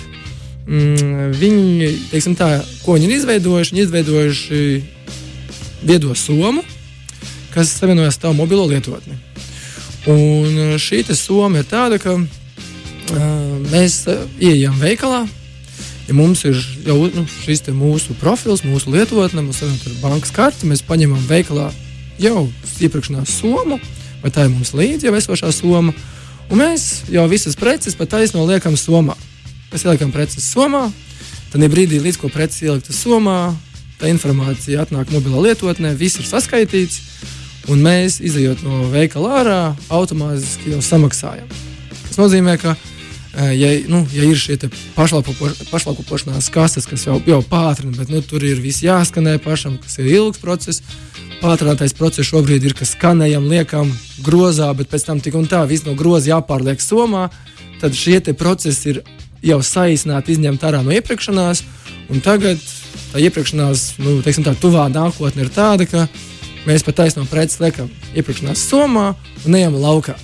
Mm, 0.66 1.30
viņi, 1.38 1.90
teiksim 2.10 2.34
tā, 2.38 2.48
ko 2.82 2.96
viņi 2.96 3.06
ir 3.06 3.16
izveidojuši, 3.20 3.72
viņi 3.72 3.82
ir 3.82 3.86
izveidojuši 3.86 4.62
viedo 5.86 6.14
somu, 6.18 6.64
kas 7.54 7.70
savienojas 7.78 8.18
ar 8.18 8.26
tavu 8.26 8.38
mobilo 8.40 8.66
lietotni. 8.66 9.14
Un 10.10 10.76
šī 10.82 11.04
soma 11.14 11.62
ir 11.62 11.68
tāda, 11.70 12.00
ka 12.02 12.16
uh, 12.18 12.26
mēs 13.70 14.02
uh, 14.10 14.26
ieejam 14.42 14.74
veikalā, 14.82 15.26
ja 16.06 16.14
mums 16.14 16.44
ir 16.46 16.58
jau 16.86 16.96
nu, 17.14 17.24
šis 17.42 17.64
mūsu 17.74 18.14
profils, 18.20 18.64
mūsu 18.66 18.92
lietotne, 18.94 19.42
mums 19.42 19.62
ir 19.62 19.96
bankas 20.02 20.32
karte, 20.34 20.66
mēs 20.68 20.84
paņemam 20.86 21.22
veikalā 21.28 21.70
jau 22.22 22.46
iepirkšanās 22.80 23.34
somu, 23.40 23.80
vai 24.22 24.32
tā 24.32 24.46
ir 24.46 24.54
mums 24.54 24.72
līdzi 24.76 25.08
jau 25.08 25.16
esošā 25.18 25.52
soma, 25.54 25.94
un 26.50 26.62
mēs 26.62 27.06
jau 27.12 27.26
visas 27.30 27.58
preces 27.58 27.98
pat 27.98 28.14
taisno 28.14 28.46
liekam 28.46 28.78
somā. 28.78 29.16
Mēs 29.72 29.84
ieliekam 29.84 30.12
preces 30.14 30.46
somā, 30.46 30.86
tad 31.52 31.66
brīdī, 31.72 32.00
līdz 32.02 32.20
ko 32.22 32.30
preces 32.32 32.62
ielikta 32.62 32.94
somā, 32.94 33.54
tā 34.00 34.10
informācija 34.12 34.84
atnāk 34.84 35.10
mobilā 35.12 35.48
lietotnē, 35.48 35.94
viss 35.98 36.20
ir 36.20 36.28
saskaitīts, 36.28 37.00
un 37.72 37.82
mēs, 37.82 38.20
izējot 38.22 38.62
no 38.62 38.84
veikala 38.92 39.40
ārā, 39.40 39.62
automātiski 39.90 40.76
jau 40.76 40.82
samaksājam. 40.84 41.48
Tas 42.06 42.20
nozīmē, 42.20 42.54
ka 42.62 42.76
Eh, 42.76 42.95
ja, 43.36 43.70
nu, 43.88 44.00
ja 44.14 44.24
ir 44.24 44.38
šie 44.40 44.56
pašlaikošanās 44.96 46.48
kases, 46.52 46.86
kas 46.88 47.06
jau, 47.06 47.18
jau 47.28 47.42
pātrina, 47.44 47.92
bet 47.98 48.08
nu, 48.12 48.22
tur 48.24 48.44
ir 48.46 48.62
viss 48.64 48.84
jāskanē 48.84 49.36
pašam, 49.44 49.76
kas 49.82 49.98
ir 50.00 50.08
ilgs 50.14 50.40
process. 50.40 50.80
Pātrinātais 51.42 51.92
process 51.96 52.30
šobrīd 52.30 52.64
ir, 52.64 52.72
ka 52.76 52.88
skanējam, 52.88 53.44
liekam 53.50 53.90
grozā, 54.24 54.70
bet 54.76 54.88
pēc 54.88 55.04
tam 55.04 55.20
tik 55.20 55.36
un 55.36 55.44
tā 55.50 55.60
viss 55.68 55.84
no 55.84 55.92
groza 55.98 56.32
jāpārliek 56.32 56.80
somā. 56.80 57.26
Tad 57.82 57.92
šie 57.92 58.22
procesi 58.32 58.94
ir 58.94 59.02
jau 59.44 59.60
saīsināti, 59.60 60.32
izņemti 60.32 60.64
ārā 60.64 60.80
no 60.84 60.94
iepirkšanās. 60.96 61.60
Un 62.08 62.22
tagad 62.24 62.62
tā 63.12 63.20
iepirkšanās, 63.20 63.98
nu, 64.00 64.20
teiksim, 64.24 64.46
tā 64.46 64.54
tuvā 64.56 64.86
nākotne 64.92 65.44
ir 65.44 65.52
tāda, 65.52 65.84
ka 65.90 66.06
mēs 66.64 66.86
pat 66.86 67.02
taisnām 67.02 67.28
preces 67.28 67.60
liekam 67.60 67.92
iepirkšanās 68.16 68.64
somā 68.70 69.10
un 69.44 69.60
ejam 69.60 69.76
laukā. 69.82 70.16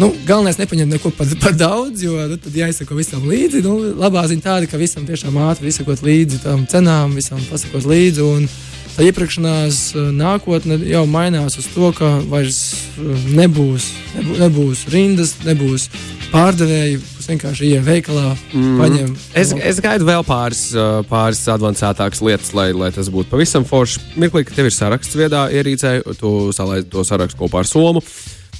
Nu, 0.00 0.08
galvenais 0.24 0.56
ir 0.56 0.64
nepaņemt 0.64 0.94
neko 0.94 1.10
par, 1.16 1.28
par 1.42 1.56
daudz, 1.58 2.02
jo 2.06 2.16
nu, 2.30 2.38
tad 2.40 2.54
jāizsako 2.56 2.96
visam 2.96 3.24
līdzi. 3.28 3.60
Nu, 3.66 3.76
labā 4.00 4.24
ziņa 4.30 4.44
tāda, 4.46 4.68
ka 4.70 4.80
visam 4.80 5.04
tiešām 5.08 5.36
ātri 5.44 5.68
izsakot 5.68 6.00
līdzi 6.06 6.40
tam 6.46 6.64
cenām, 6.70 7.12
visam 7.18 7.42
pasakot 7.50 7.84
līdzi. 7.90 8.24
Un 8.24 8.48
tā 8.94 9.04
iepirkšanās 9.08 9.82
eh, 9.92 10.08
nākotne 10.16 10.80
jau 10.88 11.04
mainās 11.10 11.58
uz 11.60 11.68
to, 11.74 11.92
ka 11.96 12.08
vairs 12.32 12.62
eh, 12.72 13.28
nebūs, 13.36 13.92
nebūs, 14.16 14.42
nebūs 14.46 14.88
rindas, 14.96 15.36
nebūs 15.44 15.88
pārdevēji. 16.32 17.00
Jūs 17.22 17.28
vienkārši 17.28 17.68
ienākat 17.68 17.86
veikalā, 17.86 18.28
mm. 18.50 18.76
paņem. 18.80 19.10
Es, 19.38 19.52
es 19.54 19.80
gaidu 19.84 20.08
vēl 20.08 20.24
pāris, 20.26 20.70
eh, 20.72 21.00
pāris 21.12 21.44
avansētākas 21.52 22.24
lietas, 22.24 22.56
lai, 22.56 22.70
lai 22.72 22.88
tas 22.96 23.12
būtu 23.12 23.28
pavisam 23.30 23.68
forši. 23.68 24.00
Mirklī, 24.16 24.48
ka 24.48 24.56
tev 24.56 24.72
ir 24.72 24.74
saraksts 24.74 25.20
viedā 25.20 25.50
ierīcē, 25.52 25.98
tu 26.16 26.48
salaid 26.56 26.88
to 26.90 27.04
sarakstu 27.04 27.44
kopā 27.44 27.60
ar 27.60 27.68
somu. 27.68 28.00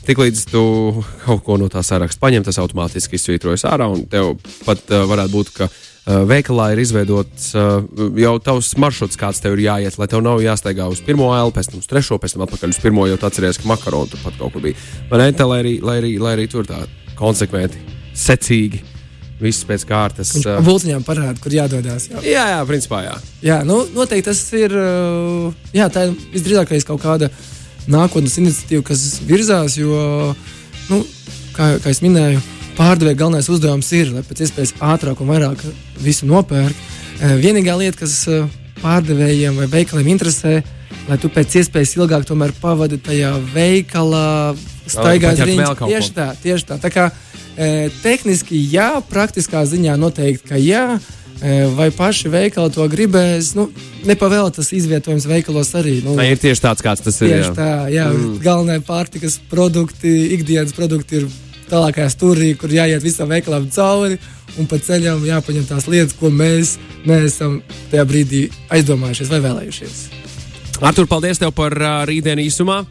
Tiklīdz 0.03 0.47
tu 0.51 0.63
kaut 1.23 1.45
ko 1.47 1.57
no 1.61 1.69
tā 1.71 1.83
saraksta 1.87 2.19
paņem, 2.23 2.43
tas 2.47 2.59
automātiski 2.59 3.19
izsvītrojas 3.19 3.63
ārā. 3.71 3.87
Tev 4.11 4.35
pat 4.67 4.91
uh, 4.91 5.05
varētu 5.07 5.31
būt, 5.31 5.53
ka 5.55 5.69
uh, 5.69 6.25
veikalā 6.27 6.73
ir 6.75 6.83
izveidots 6.83 7.53
uh, 7.55 7.85
jau 8.19 8.33
tavs 8.43 8.73
maršruts, 8.83 9.19
kāds 9.21 9.43
tev 9.45 9.55
ir 9.55 9.69
jāiet, 9.69 9.99
lai 10.01 10.09
tev 10.11 10.25
nav 10.27 10.43
jāsteigā 10.43 10.89
uz 10.91 11.05
pirmo 11.07 11.31
ailu, 11.37 11.55
pēc 11.55 11.71
tam 11.71 11.85
uz 11.85 11.87
trešo, 11.91 12.19
pēc 12.19 12.35
tam 12.35 12.47
atpakaļ 12.49 12.75
uz 12.75 12.83
pirmo, 12.83 13.07
jo 13.07 13.21
tu 13.21 13.31
atceries, 13.31 13.63
ka 13.63 13.71
makaronu 13.71 14.11
tur 14.11 14.25
pat 14.25 14.41
kaut 14.41 14.57
kur 14.57 14.67
bija. 14.67 14.81
Man 15.13 15.23
ne, 15.23 15.31
tā, 15.39 15.47
lai, 15.47 15.61
arī, 15.63 15.77
lai, 15.85 16.01
arī, 16.03 16.17
lai 16.23 16.35
arī 16.41 16.49
tur 16.51 16.67
tā 16.67 16.83
konsekventi, 17.19 17.87
secīgi. 18.19 18.83
Viss 19.43 19.65
pēc 19.67 19.83
kārtas. 19.87 20.37
Uh, 20.39 20.61
Vulciņām 20.63 21.03
parāda, 21.03 21.35
kur 21.43 21.51
jādodas. 21.51 22.05
Jā, 22.11 22.21
jā, 22.23 22.45
jā 22.53 22.61
principā 22.67 23.01
jā. 23.03 23.17
Jā, 23.43 23.57
nu, 23.67 23.81
noteikti 23.91 24.29
tas 24.29 24.43
ir. 24.55 24.77
Jā, 25.75 25.89
tā 25.91 26.05
ir 26.07 26.13
visdrīzākais 26.31 26.87
kaut 26.87 27.03
kāda 27.03 27.27
uh, 27.27 27.49
nākotnes 27.91 28.39
iniciatīva, 28.41 28.85
kas 28.91 29.21
virzās. 29.27 29.77
Jo, 29.81 30.35
nu, 30.91 31.03
kā, 31.57 31.77
kā 31.83 31.93
jau 31.93 32.05
minēju, 32.07 32.43
pārdevēja 32.79 33.21
galvenais 33.25 33.51
uzdevums 33.53 33.91
ir, 33.97 34.13
lai 34.15 34.25
pēc 34.27 34.45
iespējas 34.47 34.75
ātrāk 34.93 35.23
un 35.23 35.33
vairāk 35.33 35.65
visu 36.03 36.29
nopērk. 36.29 36.77
E, 37.23 37.35
vienīgā 37.43 37.75
lieta, 37.79 38.03
kas 38.03 38.17
e, 38.31 38.43
pārdevējiem 38.83 39.59
vai 39.61 39.69
veikaliem 39.71 40.13
interesē, 40.15 40.61
lai 41.09 41.19
tu 41.21 41.31
pēc 41.33 41.59
iespējas 41.63 41.97
ilgāk 41.99 42.27
pavadi 42.61 42.99
tajā 42.99 43.35
veikalā, 43.53 44.55
staigājot 44.87 45.47
riņķī. 45.49 45.89
Tieši 45.89 46.15
tā, 46.17 46.29
tieši 46.43 46.69
tā. 46.69 46.79
tā 46.83 46.91
kā, 46.93 47.11
e, 47.57 47.91
tehniski 48.03 48.59
jā, 48.73 48.95
praktiskā 49.11 49.65
ziņā 49.69 49.97
noteikti, 50.01 50.49
ka 50.49 50.61
jā. 50.61 50.87
Vai 51.75 51.89
paši 51.91 52.31
veikali 52.31 52.71
to 52.71 52.85
gribēs? 52.87 53.53
Nu, 53.59 53.67
Nepavēl 54.07 54.51
tas 54.55 54.69
izvietojums 54.75 55.27
veikalos 55.27 55.73
arī. 55.79 55.97
Nu, 56.05 56.15
Vai 56.19 56.29
ir 56.33 56.39
tieši 56.43 56.63
tāds, 56.63 56.85
kāds 56.85 57.03
tas 57.03 57.19
ir? 57.23 57.33
Tieši 57.33 57.49
jā. 57.49 57.55
tā, 57.57 57.71
jā. 57.91 58.07
Mm. 58.15 58.37
Galvenie 58.43 58.83
pārtikas 58.87 59.41
produkti, 59.51 60.13
ikdienas 60.37 60.75
produkti 60.77 61.19
ir 61.19 61.27
tālākajā 61.71 62.09
stūrī, 62.15 62.53
kur 62.59 62.71
jāiet 62.71 63.03
visam 63.03 63.31
veikalam 63.33 63.67
cauri. 63.75 64.21
Un 64.61 64.69
pa 64.69 64.79
ceļam 64.83 65.23
jāpaņem 65.25 65.67
tās 65.67 65.87
lietas, 65.89 66.15
ko 66.19 66.31
mēs 66.31 66.77
neesam 67.09 67.63
tajā 67.91 68.05
brīdī 68.07 68.43
aizdomājušies 68.75 69.31
vai 69.33 69.41
vēlējušies. 69.47 70.03
Artur, 70.83 71.07
paldies 71.09 71.41
tev 71.41 71.55
par 71.57 71.75
uh, 71.79 72.03
rītdienu 72.07 72.45
īsumā. 72.45 72.83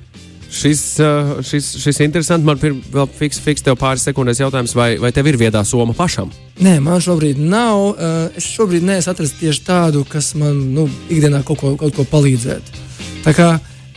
Šis, 0.52 1.00
uh, 1.00 1.38
šis, 1.48 1.70
šis 1.80 2.02
interesants. 2.04 2.44
Man 2.46 2.60
ir 2.60 2.76
vēl 2.92 3.08
fiks, 3.16 3.40
fiks 3.40 3.64
tev 3.64 3.78
pāris 3.80 4.04
sekundes 4.04 4.42
jautājums, 4.42 4.74
vai, 4.76 4.90
vai 5.00 5.14
tev 5.16 5.30
ir 5.32 5.40
viedā 5.40 5.64
soma 5.68 5.96
pašam? 5.96 6.32
Nē, 6.60 6.76
man 6.84 7.00
šobrīd 7.04 7.40
nav. 7.40 7.80
Uh, 7.94 8.36
es 8.36 8.50
šobrīd 8.52 8.84
neesmu 8.84 9.14
atrasts 9.14 9.40
tieši 9.40 9.64
tādu, 9.68 10.04
kas 10.12 10.34
man 10.36 10.60
nu, 10.76 10.90
ikdienā 11.08 11.46
kaut 11.48 11.62
ko, 11.64 11.76
kaut 11.80 11.96
ko 11.96 12.08
palīdzētu. 12.12 12.84
Tā 13.24 13.36
kā 13.38 13.50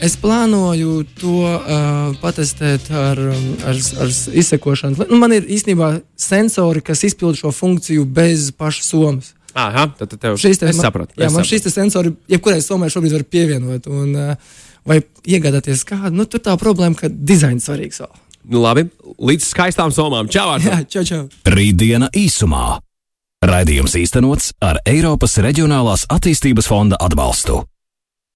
es 0.05 0.15
plānoju 0.21 1.01
to 1.19 1.41
uh, 1.43 2.15
patestēt 2.23 2.87
ar, 2.95 3.19
ar, 3.67 3.81
ar 4.05 4.13
izsekošanu. 4.15 5.09
Nu, 5.11 5.19
man 5.19 5.35
ir 5.35 5.49
īstenībā 5.51 5.97
sensori, 6.15 6.85
kas 6.87 7.03
izpilda 7.09 7.41
šo 7.41 7.51
funkciju 7.55 8.07
bez 8.07 8.53
paša 8.55 8.87
somas. 8.87 9.35
Aha, 9.55 9.89
tad 9.99 10.15
tev 10.19 10.39
es 10.39 10.79
sapratu. 10.79 11.15
Jā, 11.19 11.31
man 11.35 11.47
šīs 11.47 11.67
sensori, 11.71 12.15
jebkurai 12.31 12.63
somai 12.63 12.91
šobrīd 12.95 13.15
var 13.15 13.27
pievienot. 13.27 13.91
Un, 13.91 14.15
uh, 14.15 14.63
vai 14.89 15.01
iegādāties 15.25 15.85
kādu. 15.89 16.15
Nu, 16.19 16.29
tur 16.31 16.43
tā 16.45 16.55
problēma, 16.61 16.99
ka 16.99 17.11
dizains 17.11 17.69
svarīgs 17.69 18.03
vēl. 18.05 18.13
Nu, 18.53 18.61
labi, 18.61 18.87
līdz 19.25 19.47
skaistām 19.49 19.93
somām. 19.95 20.29
Čau! 20.33 20.59
Jā, 20.61 20.83
čau, 20.89 21.05
čau! 21.09 21.23
Rītdiena 21.49 22.11
īsumā. 22.13 22.79
Raidījums 23.45 23.97
īstenots 24.01 24.53
ar 24.65 24.81
Eiropas 24.89 25.37
Reģionālās 25.45 26.07
attīstības 26.13 26.69
fonda 26.69 27.01
atbalstu. 27.01 27.63